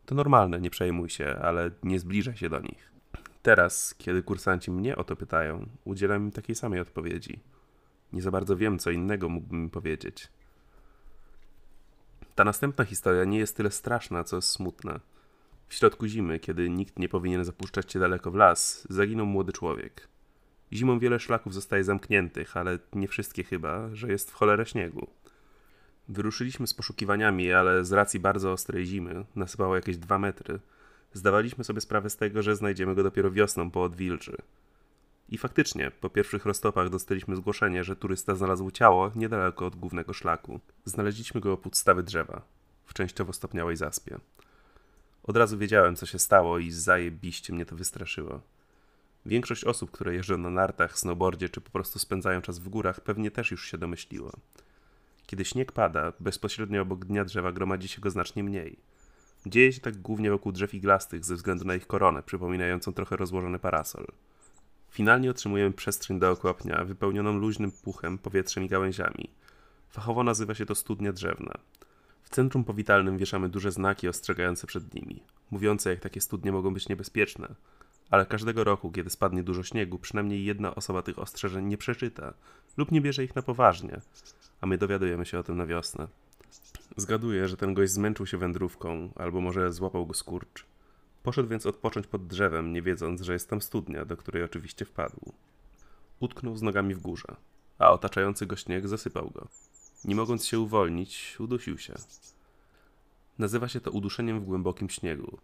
To 0.05 0.15
normalne, 0.15 0.61
nie 0.61 0.69
przejmuj 0.69 1.09
się, 1.09 1.35
ale 1.41 1.71
nie 1.83 1.99
zbliżaj 1.99 2.37
się 2.37 2.49
do 2.49 2.59
nich. 2.59 2.91
Teraz, 3.43 3.95
kiedy 3.97 4.23
kursanci 4.23 4.71
mnie 4.71 4.95
o 4.95 5.03
to 5.03 5.15
pytają, 5.15 5.65
udzielam 5.85 6.23
im 6.23 6.31
takiej 6.31 6.55
samej 6.55 6.79
odpowiedzi. 6.79 7.39
Nie 8.13 8.21
za 8.21 8.31
bardzo 8.31 8.57
wiem, 8.57 8.79
co 8.79 8.91
innego 8.91 9.29
mógłbym 9.29 9.69
powiedzieć. 9.69 10.27
Ta 12.35 12.43
następna 12.43 12.85
historia 12.85 13.23
nie 13.23 13.37
jest 13.39 13.57
tyle 13.57 13.71
straszna, 13.71 14.23
co 14.23 14.41
smutna. 14.41 14.99
W 15.67 15.73
środku 15.73 16.07
zimy, 16.07 16.39
kiedy 16.39 16.69
nikt 16.69 16.99
nie 16.99 17.09
powinien 17.09 17.45
zapuszczać 17.45 17.91
się 17.91 17.99
daleko 17.99 18.31
w 18.31 18.35
las, 18.35 18.87
zaginął 18.89 19.25
młody 19.25 19.53
człowiek. 19.53 20.07
Zimą 20.73 20.99
wiele 20.99 21.19
szlaków 21.19 21.53
zostaje 21.53 21.83
zamkniętych, 21.83 22.57
ale 22.57 22.79
nie 22.93 23.07
wszystkie 23.07 23.43
chyba, 23.43 23.95
że 23.95 24.07
jest 24.07 24.31
w 24.31 24.33
cholerę 24.33 24.65
śniegu. 24.65 25.07
Wyruszyliśmy 26.09 26.67
z 26.67 26.73
poszukiwaniami, 26.73 27.53
ale 27.53 27.85
z 27.85 27.91
racji 27.91 28.19
bardzo 28.19 28.51
ostrej 28.51 28.85
zimy, 28.85 29.25
nasypało 29.35 29.75
jakieś 29.75 29.97
dwa 29.97 30.19
metry, 30.19 30.59
zdawaliśmy 31.13 31.63
sobie 31.63 31.81
sprawę 31.81 32.09
z 32.09 32.17
tego, 32.17 32.41
że 32.41 32.55
znajdziemy 32.55 32.95
go 32.95 33.03
dopiero 33.03 33.31
wiosną 33.31 33.71
po 33.71 33.83
odwilży. 33.83 34.37
I 35.29 35.37
faktycznie, 35.37 35.91
po 35.91 36.09
pierwszych 36.09 36.45
roztopach 36.45 36.89
dostaliśmy 36.89 37.35
zgłoszenie, 37.35 37.83
że 37.83 37.95
turysta 37.95 38.35
znalazł 38.35 38.71
ciało 38.71 39.11
niedaleko 39.15 39.65
od 39.65 39.75
głównego 39.75 40.13
szlaku. 40.13 40.59
Znaleźliśmy 40.85 41.41
go 41.41 41.53
u 41.53 41.57
podstawy 41.57 42.03
drzewa, 42.03 42.41
w 42.85 42.93
częściowo 42.93 43.33
stopniałej 43.33 43.75
zaspie. 43.75 44.19
Od 45.23 45.37
razu 45.37 45.57
wiedziałem, 45.57 45.95
co 45.95 46.05
się 46.05 46.19
stało 46.19 46.59
i 46.59 46.71
zajebiście 46.71 47.53
mnie 47.53 47.65
to 47.65 47.75
wystraszyło. 47.75 48.41
Większość 49.25 49.63
osób, 49.63 49.91
które 49.91 50.15
jeżdżą 50.15 50.37
na 50.37 50.49
nartach, 50.49 50.99
snowboardzie 50.99 51.49
czy 51.49 51.61
po 51.61 51.69
prostu 51.69 51.99
spędzają 51.99 52.41
czas 52.41 52.59
w 52.59 52.69
górach, 52.69 53.01
pewnie 53.01 53.31
też 53.31 53.51
już 53.51 53.71
się 53.71 53.77
domyśliło. 53.77 54.31
Kiedy 55.25 55.45
śnieg 55.45 55.71
pada, 55.71 56.13
bezpośrednio 56.19 56.81
obok 56.81 57.05
dnia 57.05 57.25
drzewa 57.25 57.51
gromadzi 57.51 57.87
się 57.87 58.01
go 58.01 58.09
znacznie 58.09 58.43
mniej. 58.43 58.77
Dzieje 59.45 59.73
się 59.73 59.81
tak 59.81 59.97
głównie 59.97 60.31
wokół 60.31 60.51
drzew 60.51 60.73
iglastych 60.73 61.25
ze 61.25 61.35
względu 61.35 61.65
na 61.65 61.75
ich 61.75 61.87
koronę, 61.87 62.23
przypominającą 62.23 62.93
trochę 62.93 63.15
rozłożony 63.15 63.59
parasol. 63.59 64.05
Finalnie 64.93 65.31
otrzymujemy 65.31 65.71
przestrzeń 65.71 66.19
dookoła 66.19 66.53
pnia, 66.53 66.85
wypełnioną 66.85 67.37
luźnym 67.37 67.71
puchem, 67.71 68.17
powietrzem 68.17 68.63
i 68.63 68.67
gałęziami. 68.67 69.29
Fachowo 69.89 70.23
nazywa 70.23 70.55
się 70.55 70.65
to 70.65 70.75
studnia 70.75 71.13
drzewna. 71.13 71.53
W 72.21 72.29
centrum 72.29 72.63
powitalnym 72.63 73.17
wieszamy 73.17 73.49
duże 73.49 73.71
znaki 73.71 74.07
ostrzegające 74.07 74.67
przed 74.67 74.93
nimi, 74.93 75.23
mówiące 75.51 75.89
jak 75.89 75.99
takie 75.99 76.21
studnie 76.21 76.51
mogą 76.51 76.73
być 76.73 76.89
niebezpieczne. 76.89 77.55
Ale 78.09 78.25
każdego 78.25 78.63
roku, 78.63 78.91
kiedy 78.91 79.09
spadnie 79.09 79.43
dużo 79.43 79.63
śniegu, 79.63 79.99
przynajmniej 79.99 80.45
jedna 80.45 80.75
osoba 80.75 81.01
tych 81.01 81.19
ostrzeżeń 81.19 81.65
nie 81.65 81.77
przeczyta 81.77 82.33
lub 82.77 82.91
nie 82.91 83.01
bierze 83.01 83.23
ich 83.23 83.35
na 83.35 83.41
poważnie, 83.41 84.01
a 84.61 84.65
my 84.65 84.77
dowiadujemy 84.77 85.25
się 85.25 85.39
o 85.39 85.43
tym 85.43 85.57
na 85.57 85.65
wiosnę. 85.65 86.07
Zgaduję, 86.97 87.47
że 87.47 87.57
ten 87.57 87.73
gość 87.73 87.91
zmęczył 87.91 88.25
się 88.25 88.37
wędrówką, 88.37 89.09
albo 89.15 89.41
może 89.41 89.71
złapał 89.71 90.05
go 90.05 90.13
skurcz. 90.13 90.72
Poszedł 91.23 91.49
więc 91.49 91.65
odpocząć 91.65 92.07
pod 92.07 92.27
drzewem, 92.27 92.73
nie 92.73 92.81
wiedząc, 92.81 93.21
że 93.21 93.33
jest 93.33 93.49
tam 93.49 93.61
studnia, 93.61 94.05
do 94.05 94.17
której 94.17 94.43
oczywiście 94.43 94.85
wpadł. 94.85 95.33
Utknął 96.19 96.57
z 96.57 96.61
nogami 96.61 96.95
w 96.95 97.01
górze, 97.01 97.35
a 97.79 97.91
otaczający 97.91 98.45
go 98.45 98.55
śnieg 98.55 98.87
zasypał 98.87 99.29
go. 99.29 99.47
Nie 100.05 100.15
mogąc 100.15 100.45
się 100.45 100.59
uwolnić, 100.59 101.35
udusił 101.39 101.77
się. 101.77 101.93
Nazywa 103.39 103.67
się 103.67 103.81
to 103.81 103.91
uduszeniem 103.91 104.39
w 104.39 104.45
głębokim 104.45 104.89
śniegu. 104.89 105.37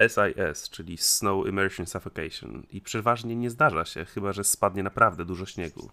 SIS, 0.00 0.70
czyli 0.70 0.98
Snow 0.98 1.46
Immersion 1.46 1.86
Suffocation, 1.86 2.62
i 2.70 2.80
przeważnie 2.80 3.36
nie 3.36 3.50
zdarza 3.50 3.84
się, 3.84 4.04
chyba 4.04 4.32
że 4.32 4.44
spadnie 4.44 4.82
naprawdę 4.82 5.24
dużo 5.24 5.46
śniegu. 5.46 5.90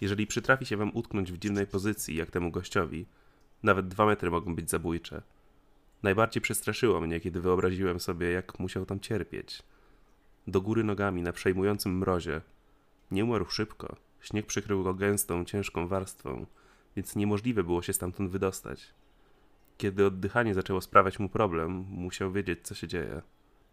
Jeżeli 0.00 0.26
przytrafi 0.26 0.66
się 0.66 0.76
wam 0.76 0.90
utknąć 0.94 1.32
w 1.32 1.38
dziwnej 1.38 1.66
pozycji, 1.66 2.16
jak 2.16 2.30
temu 2.30 2.50
gościowi, 2.50 3.06
nawet 3.62 3.88
dwa 3.88 4.06
metry 4.06 4.30
mogą 4.30 4.54
być 4.54 4.70
zabójcze. 4.70 5.22
Najbardziej 6.02 6.42
przestraszyło 6.42 7.00
mnie, 7.00 7.20
kiedy 7.20 7.40
wyobraziłem 7.40 8.00
sobie, 8.00 8.30
jak 8.30 8.58
musiał 8.58 8.86
tam 8.86 9.00
cierpieć. 9.00 9.62
Do 10.46 10.60
góry 10.60 10.84
nogami 10.84 11.22
na 11.22 11.32
przejmującym 11.32 11.98
mrozie. 11.98 12.40
Nie 13.10 13.24
umarł 13.24 13.46
szybko. 13.46 13.96
Śnieg 14.20 14.46
przykrył 14.46 14.84
go 14.84 14.94
gęstą, 14.94 15.44
ciężką 15.44 15.88
warstwą, 15.88 16.46
więc 16.96 17.16
niemożliwe 17.16 17.64
było 17.64 17.82
się 17.82 17.92
stamtąd 17.92 18.30
wydostać. 18.30 18.94
Kiedy 19.76 20.06
oddychanie 20.06 20.54
zaczęło 20.54 20.80
sprawiać 20.80 21.18
mu 21.18 21.28
problem, 21.28 21.70
musiał 21.88 22.32
wiedzieć, 22.32 22.58
co 22.62 22.74
się 22.74 22.88
dzieje. 22.88 23.22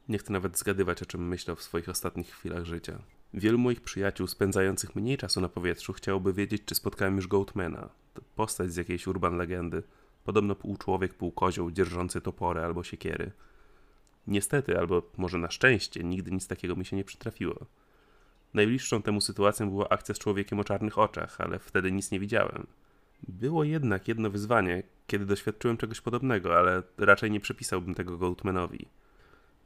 Nie 0.10 0.18
chcę 0.18 0.34
nawet 0.34 0.58
zgadywać, 0.58 1.02
o 1.02 1.06
czym 1.06 1.28
myślał 1.28 1.56
w 1.56 1.64
swoich 1.64 1.90
ostatnich 1.90 2.30
chwilach 2.30 2.66
życia. 2.66 3.00
Wielu 3.34 3.58
moich 3.58 3.82
przyjaciół 3.82 4.28
spędzających 4.28 4.96
mniej 4.96 5.18
czasu 5.18 5.42
na 5.42 5.50
powietrzu 5.50 5.94
chciałoby 5.94 6.34
wiedzieć, 6.34 6.62
czy 6.66 6.76
spotkałem 6.76 7.16
już 7.16 7.28
Goatmana. 7.28 7.90
Postać 8.36 8.72
z 8.74 8.76
jakiejś 8.76 9.08
urban 9.08 9.38
legendy. 9.38 9.84
Podobno 10.26 10.56
pół 10.56 10.78
człowiek, 10.78 11.14
pół 11.14 11.32
kozioł, 11.32 11.72
dzierżący 11.72 12.22
topory 12.22 12.62
albo 12.62 12.84
siekiery. 12.84 13.32
Niestety, 14.28 14.80
albo 14.80 15.02
może 15.18 15.38
na 15.38 15.52
szczęście, 15.52 16.04
nigdy 16.04 16.32
nic 16.32 16.48
takiego 16.48 16.76
mi 16.76 16.86
się 16.86 16.96
nie 16.96 17.04
przytrafiło. 17.04 17.56
Najbliższą 18.54 19.02
temu 19.02 19.22
sytuacją 19.22 19.70
była 19.70 19.90
akcja 19.90 20.16
z 20.16 20.20
człowiekiem 20.20 20.60
o 20.60 20.64
czarnych 20.64 20.98
oczach, 20.98 21.42
ale 21.42 21.60
wtedy 21.60 21.92
nic 21.92 22.12
nie 22.12 22.20
widziałem. 22.20 22.68
Było 23.28 23.64
jednak 23.64 24.08
jedno 24.08 24.30
wyzwanie, 24.30 24.84
kiedy 25.08 25.26
doświadczyłem 25.26 25.78
czegoś 25.78 26.02
podobnego, 26.02 26.58
ale 26.58 26.84
raczej 26.98 27.32
nie 27.32 27.40
przypisałbym 27.40 27.96
tego 27.96 28.18
Goatmanowi. 28.18 28.88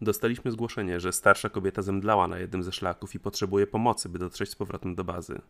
Dostaliśmy 0.01 0.51
zgłoszenie, 0.51 0.99
że 0.99 1.13
starsza 1.13 1.49
kobieta 1.49 1.81
zemdlała 1.81 2.27
na 2.27 2.39
jednym 2.39 2.63
ze 2.63 2.71
szlaków 2.71 3.15
i 3.15 3.19
potrzebuje 3.19 3.67
pomocy, 3.67 4.09
by 4.09 4.19
dotrzeć 4.19 4.49
z 4.49 4.55
powrotem 4.55 4.95
do 4.95 5.03
bazy. 5.03 5.41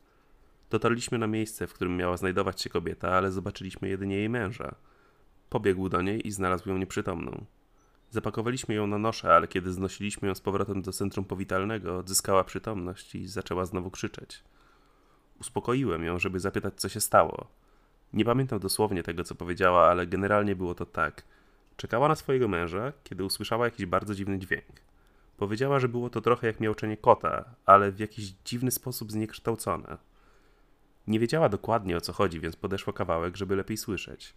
Dotarliśmy 0.69 1.17
na 1.17 1.27
miejsce, 1.27 1.67
w 1.67 1.73
którym 1.73 1.97
miała 1.97 2.17
znajdować 2.17 2.61
się 2.61 2.69
kobieta, 2.69 3.09
ale 3.09 3.31
zobaczyliśmy 3.31 3.89
jedynie 3.89 4.15
jej 4.15 4.29
męża. 4.29 4.75
Pobiegł 5.49 5.89
do 5.89 6.01
niej 6.01 6.27
i 6.27 6.31
znalazł 6.31 6.69
ją 6.69 6.77
nieprzytomną. 6.77 7.45
Zapakowaliśmy 8.09 8.75
ją 8.75 8.87
na 8.87 8.97
nosze, 8.97 9.35
ale 9.35 9.47
kiedy 9.47 9.73
znosiliśmy 9.73 10.27
ją 10.27 10.35
z 10.35 10.41
powrotem 10.41 10.81
do 10.81 10.91
centrum 10.91 11.25
powitalnego, 11.25 11.97
odzyskała 11.97 12.43
przytomność 12.43 13.15
i 13.15 13.27
zaczęła 13.27 13.65
znowu 13.65 13.91
krzyczeć. 13.91 14.43
Uspokoiłem 15.41 16.03
ją, 16.03 16.19
żeby 16.19 16.39
zapytać, 16.39 16.73
co 16.75 16.89
się 16.89 17.01
stało. 17.01 17.47
Nie 18.13 18.25
pamiętam 18.25 18.59
dosłownie 18.59 19.03
tego, 19.03 19.23
co 19.23 19.35
powiedziała, 19.35 19.89
ale 19.89 20.07
generalnie 20.07 20.55
było 20.55 20.75
to 20.75 20.85
tak– 20.85 21.23
Czekała 21.79 22.07
na 22.07 22.15
swojego 22.15 22.47
męża, 22.47 22.93
kiedy 23.03 23.23
usłyszała 23.23 23.65
jakiś 23.65 23.85
bardzo 23.85 24.15
dziwny 24.15 24.39
dźwięk. 24.39 24.81
Powiedziała, 25.37 25.79
że 25.79 25.89
było 25.89 26.09
to 26.09 26.21
trochę 26.21 26.47
jak 26.47 26.59
miauczenie 26.59 26.97
kota, 26.97 27.45
ale 27.65 27.91
w 27.91 27.99
jakiś 27.99 28.25
dziwny 28.45 28.71
sposób 28.71 29.11
zniekształcone. 29.11 29.97
Nie 31.07 31.19
wiedziała 31.19 31.49
dokładnie 31.49 31.97
o 31.97 32.01
co 32.01 32.13
chodzi, 32.13 32.39
więc 32.39 32.55
podeszła 32.55 32.93
kawałek, 32.93 33.37
żeby 33.37 33.55
lepiej 33.55 33.77
słyszeć. 33.77 34.33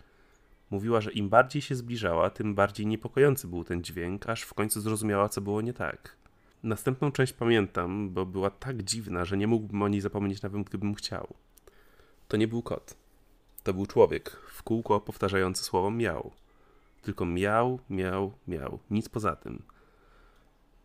Mówiła, 0.73 1.01
że 1.01 1.13
im 1.13 1.29
bardziej 1.29 1.63
się 1.63 1.75
zbliżała, 1.75 2.31
tym 2.31 2.55
bardziej 2.55 2.87
niepokojący 2.87 3.49
był 3.49 3.65
ten 3.65 3.85
dźwięk, 3.85 4.29
aż 4.29 4.43
w 4.43 4.55
końcu 4.55 4.81
zrozumiała, 4.81 5.29
co 5.29 5.41
było 5.41 5.61
nie 5.61 5.73
tak. 5.73 6.17
Następną 6.63 7.13
część 7.13 7.33
pamiętam, 7.33 8.11
bo 8.11 8.27
była 8.27 8.51
tak 8.51 8.83
dziwna, 8.83 9.25
że 9.25 9.37
nie 9.37 9.47
mógłbym 9.47 9.83
o 9.83 9.89
niej 9.89 10.01
zapomnieć 10.01 10.43
nawet 10.43 10.63
gdybym 10.63 10.95
chciał. 10.95 11.35
To 12.29 12.37
nie 12.37 12.49
był 12.49 12.63
kot. 12.63 12.97
To 13.63 13.75
był 13.75 13.87
człowiek, 13.87 14.31
w 14.31 14.63
kółko 14.63 15.01
powtarzający 15.01 15.65
słowo 15.65 15.91
miał. 15.91 16.31
Tylko 17.03 17.27
miał, 17.27 17.79
miał, 17.91 18.33
miał. 18.49 18.79
Nic 18.91 19.09
poza 19.09 19.37
tym. 19.37 19.63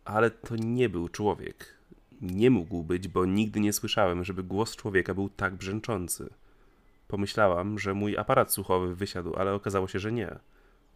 Ale 0.04 0.30
to 0.30 0.56
nie 0.56 0.88
był 0.88 1.08
człowiek. 1.08 1.74
Nie 2.20 2.50
mógł 2.50 2.82
być, 2.82 3.08
bo 3.08 3.24
nigdy 3.24 3.60
nie 3.60 3.72
słyszałem, 3.72 4.24
żeby 4.24 4.42
głos 4.42 4.76
człowieka 4.76 5.14
był 5.14 5.28
tak 5.28 5.54
brzęczący. 5.54 6.30
Pomyślałam, 7.08 7.78
że 7.78 7.94
mój 7.94 8.18
aparat 8.18 8.52
słuchowy 8.52 8.94
wysiadł, 8.94 9.36
ale 9.36 9.54
okazało 9.54 9.88
się, 9.88 9.98
że 9.98 10.12
nie. 10.12 10.38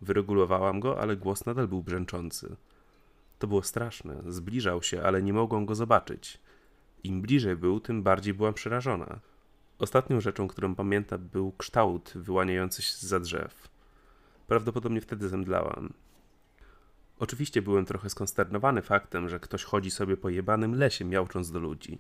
Wyregulowałam 0.00 0.80
go, 0.80 1.00
ale 1.00 1.16
głos 1.16 1.46
nadal 1.46 1.68
był 1.68 1.82
brzęczący. 1.82 2.56
To 3.38 3.46
było 3.46 3.62
straszne. 3.62 4.22
Zbliżał 4.26 4.82
się, 4.82 5.02
ale 5.02 5.22
nie 5.22 5.32
mogłam 5.32 5.66
go 5.66 5.74
zobaczyć. 5.74 6.40
Im 7.04 7.22
bliżej 7.22 7.56
był, 7.56 7.80
tym 7.80 8.02
bardziej 8.02 8.34
byłam 8.34 8.54
przerażona. 8.54 9.18
Ostatnią 9.78 10.20
rzeczą, 10.20 10.48
którą 10.48 10.74
pamiętam, 10.74 11.28
był 11.28 11.52
kształt 11.52 12.12
wyłaniający 12.14 12.82
się 12.82 13.06
za 13.06 13.20
drzew. 13.20 13.68
Prawdopodobnie 14.46 15.00
wtedy 15.00 15.28
zemdlałam. 15.28 15.92
Oczywiście 17.18 17.62
byłem 17.62 17.84
trochę 17.84 18.10
skonsternowany 18.10 18.82
faktem, 18.82 19.28
że 19.28 19.40
ktoś 19.40 19.64
chodzi 19.64 19.90
sobie 19.90 20.16
po 20.16 20.28
jebanym 20.28 20.74
lesie, 20.74 21.04
miałcząc 21.04 21.50
do 21.50 21.58
ludzi. 21.58 21.98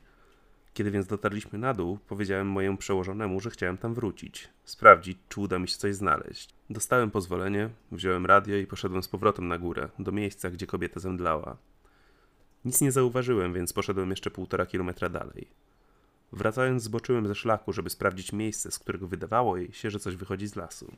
Kiedy 0.74 0.90
więc 0.90 1.06
dotarliśmy 1.06 1.58
na 1.58 1.74
dół, 1.74 1.98
powiedziałem 2.08 2.46
mojemu 2.46 2.76
przełożonemu, 2.76 3.40
że 3.40 3.50
chciałem 3.50 3.78
tam 3.78 3.94
wrócić, 3.94 4.48
sprawdzić, 4.64 5.18
czy 5.28 5.40
uda 5.40 5.58
mi 5.58 5.68
się 5.68 5.76
coś 5.76 5.94
znaleźć. 5.94 6.50
Dostałem 6.70 7.10
pozwolenie, 7.10 7.68
wziąłem 7.92 8.26
radio 8.26 8.56
i 8.56 8.66
poszedłem 8.66 9.02
z 9.02 9.08
powrotem 9.08 9.48
na 9.48 9.58
górę, 9.58 9.88
do 9.98 10.12
miejsca, 10.12 10.50
gdzie 10.50 10.66
kobieta 10.66 11.00
zemdlała. 11.00 11.56
Nic 12.64 12.80
nie 12.80 12.92
zauważyłem, 12.92 13.54
więc 13.54 13.72
poszedłem 13.72 14.10
jeszcze 14.10 14.30
półtora 14.30 14.66
kilometra 14.66 15.08
dalej. 15.08 15.48
Wracając, 16.32 16.82
zboczyłem 16.82 17.28
ze 17.28 17.34
szlaku, 17.34 17.72
żeby 17.72 17.90
sprawdzić 17.90 18.32
miejsce, 18.32 18.70
z 18.70 18.78
którego 18.78 19.08
wydawało 19.08 19.56
jej 19.56 19.72
się, 19.72 19.90
że 19.90 19.98
coś 19.98 20.16
wychodzi 20.16 20.46
z 20.46 20.56
lasu. 20.56 20.92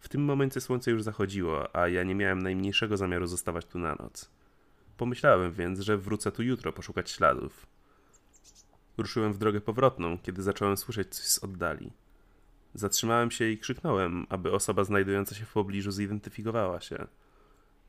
W 0.00 0.08
tym 0.08 0.24
momencie 0.24 0.60
słońce 0.60 0.90
już 0.90 1.02
zachodziło, 1.02 1.76
a 1.76 1.88
ja 1.88 2.02
nie 2.02 2.14
miałem 2.14 2.42
najmniejszego 2.42 2.96
zamiaru 2.96 3.26
zostawać 3.26 3.66
tu 3.66 3.78
na 3.78 3.94
noc. 3.94 4.30
Pomyślałem 4.96 5.52
więc, 5.52 5.80
że 5.80 5.98
wrócę 5.98 6.32
tu 6.32 6.42
jutro 6.42 6.72
poszukać 6.72 7.10
śladów. 7.10 7.66
Ruszyłem 8.98 9.32
w 9.32 9.38
drogę 9.38 9.60
powrotną, 9.60 10.18
kiedy 10.18 10.42
zacząłem 10.42 10.76
słyszeć 10.76 11.14
coś 11.14 11.24
z 11.26 11.44
oddali. 11.44 11.92
Zatrzymałem 12.74 13.30
się 13.30 13.48
i 13.48 13.58
krzyknąłem, 13.58 14.26
aby 14.28 14.52
osoba 14.52 14.84
znajdująca 14.84 15.34
się 15.34 15.44
w 15.44 15.52
pobliżu 15.52 15.90
zidentyfikowała 15.90 16.80
się. 16.80 17.06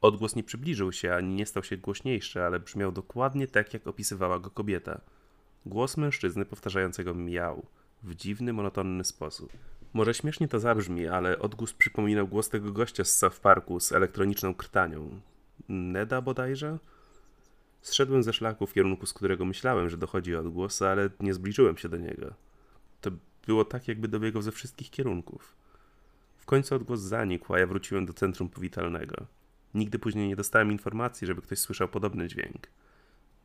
Odgłos 0.02 0.36
nie 0.36 0.44
przybliżył 0.44 0.92
się 0.92 1.14
ani 1.16 1.36
nie 1.36 1.46
stał 1.46 1.64
się 1.64 1.78
głośniejszy, 1.78 2.44
ale 2.44 2.60
brzmiał 2.60 2.92
dokładnie 2.92 3.48
tak, 3.48 3.74
jak 3.74 3.88
opisywała 3.88 4.40
go 4.40 4.50
kobieta. 4.50 5.02
Głos 5.66 5.98
mężczyzny 5.98 6.46
powtarzającego 6.46 7.16
miał 7.16 7.66
w 8.04 8.16
dziwny, 8.16 8.54
monotonny 8.54 9.04
sposób. 9.04 9.54
Może 9.94 10.14
śmiesznie 10.14 10.48
to 10.48 10.60
zabrzmi, 10.60 11.08
ale 11.08 11.40
odgłos 11.40 11.74
przypominał 11.74 12.28
głos 12.28 12.50
tego 12.50 12.72
gościa 12.72 13.04
z 13.04 13.18
South 13.18 13.40
Parku 13.40 13.80
z 13.80 13.92
elektroniczną 13.92 14.54
krtanią. 14.54 15.22
Neda 15.70 16.22
bodajże? 16.22 16.78
Zszedłem 17.82 18.24
ze 18.24 18.34
szlaku 18.34 18.68
w 18.68 18.74
kierunku, 18.74 19.06
z 19.06 19.14
którego 19.14 19.46
myślałem, 19.46 19.90
że 19.90 19.98
dochodzi 19.98 20.36
odgłos, 20.36 20.82
ale 20.82 21.10
nie 21.20 21.34
zbliżyłem 21.34 21.78
się 21.78 21.90
do 21.90 21.98
niego. 21.98 22.34
To 23.02 23.12
było 23.48 23.66
tak, 23.66 23.88
jakby 23.88 24.08
dobiegał 24.08 24.42
ze 24.42 24.52
wszystkich 24.52 24.90
kierunków. 24.90 25.56
W 26.38 26.46
końcu 26.46 26.76
odgłos 26.76 27.00
zanikł, 27.00 27.54
a 27.54 27.60
ja 27.60 27.68
wróciłem 27.68 28.06
do 28.06 28.14
centrum 28.14 28.50
powitalnego. 28.50 29.26
Nigdy 29.74 30.00
później 30.00 30.28
nie 30.28 30.36
dostałem 30.36 30.72
informacji, 30.72 31.28
żeby 31.28 31.42
ktoś 31.42 31.60
słyszał 31.60 31.88
podobny 31.88 32.28
dźwięk. 32.28 32.68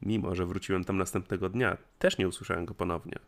Mimo, 0.02 0.34
że 0.34 0.46
wróciłem 0.46 0.84
tam 0.84 0.96
następnego 0.96 1.48
dnia, 1.48 1.76
też 1.98 2.18
nie 2.18 2.28
usłyszałem 2.28 2.64
go 2.64 2.74
ponownie. 2.74 3.18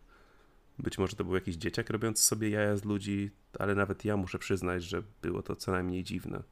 Być 0.78 0.98
może 0.98 1.16
to 1.16 1.24
był 1.24 1.34
jakiś 1.34 1.56
dzieciak 1.56 1.90
robiący 1.90 2.24
sobie 2.24 2.50
jaja 2.50 2.76
z 2.76 2.84
ludzi, 2.84 3.30
ale 3.58 3.74
nawet 3.74 4.04
ja 4.04 4.16
muszę 4.16 4.38
przyznać, 4.38 4.84
że 4.84 5.02
było 5.22 5.42
to 5.42 5.56
co 5.56 5.72
najmniej 5.72 6.04
dziwne. 6.04 6.42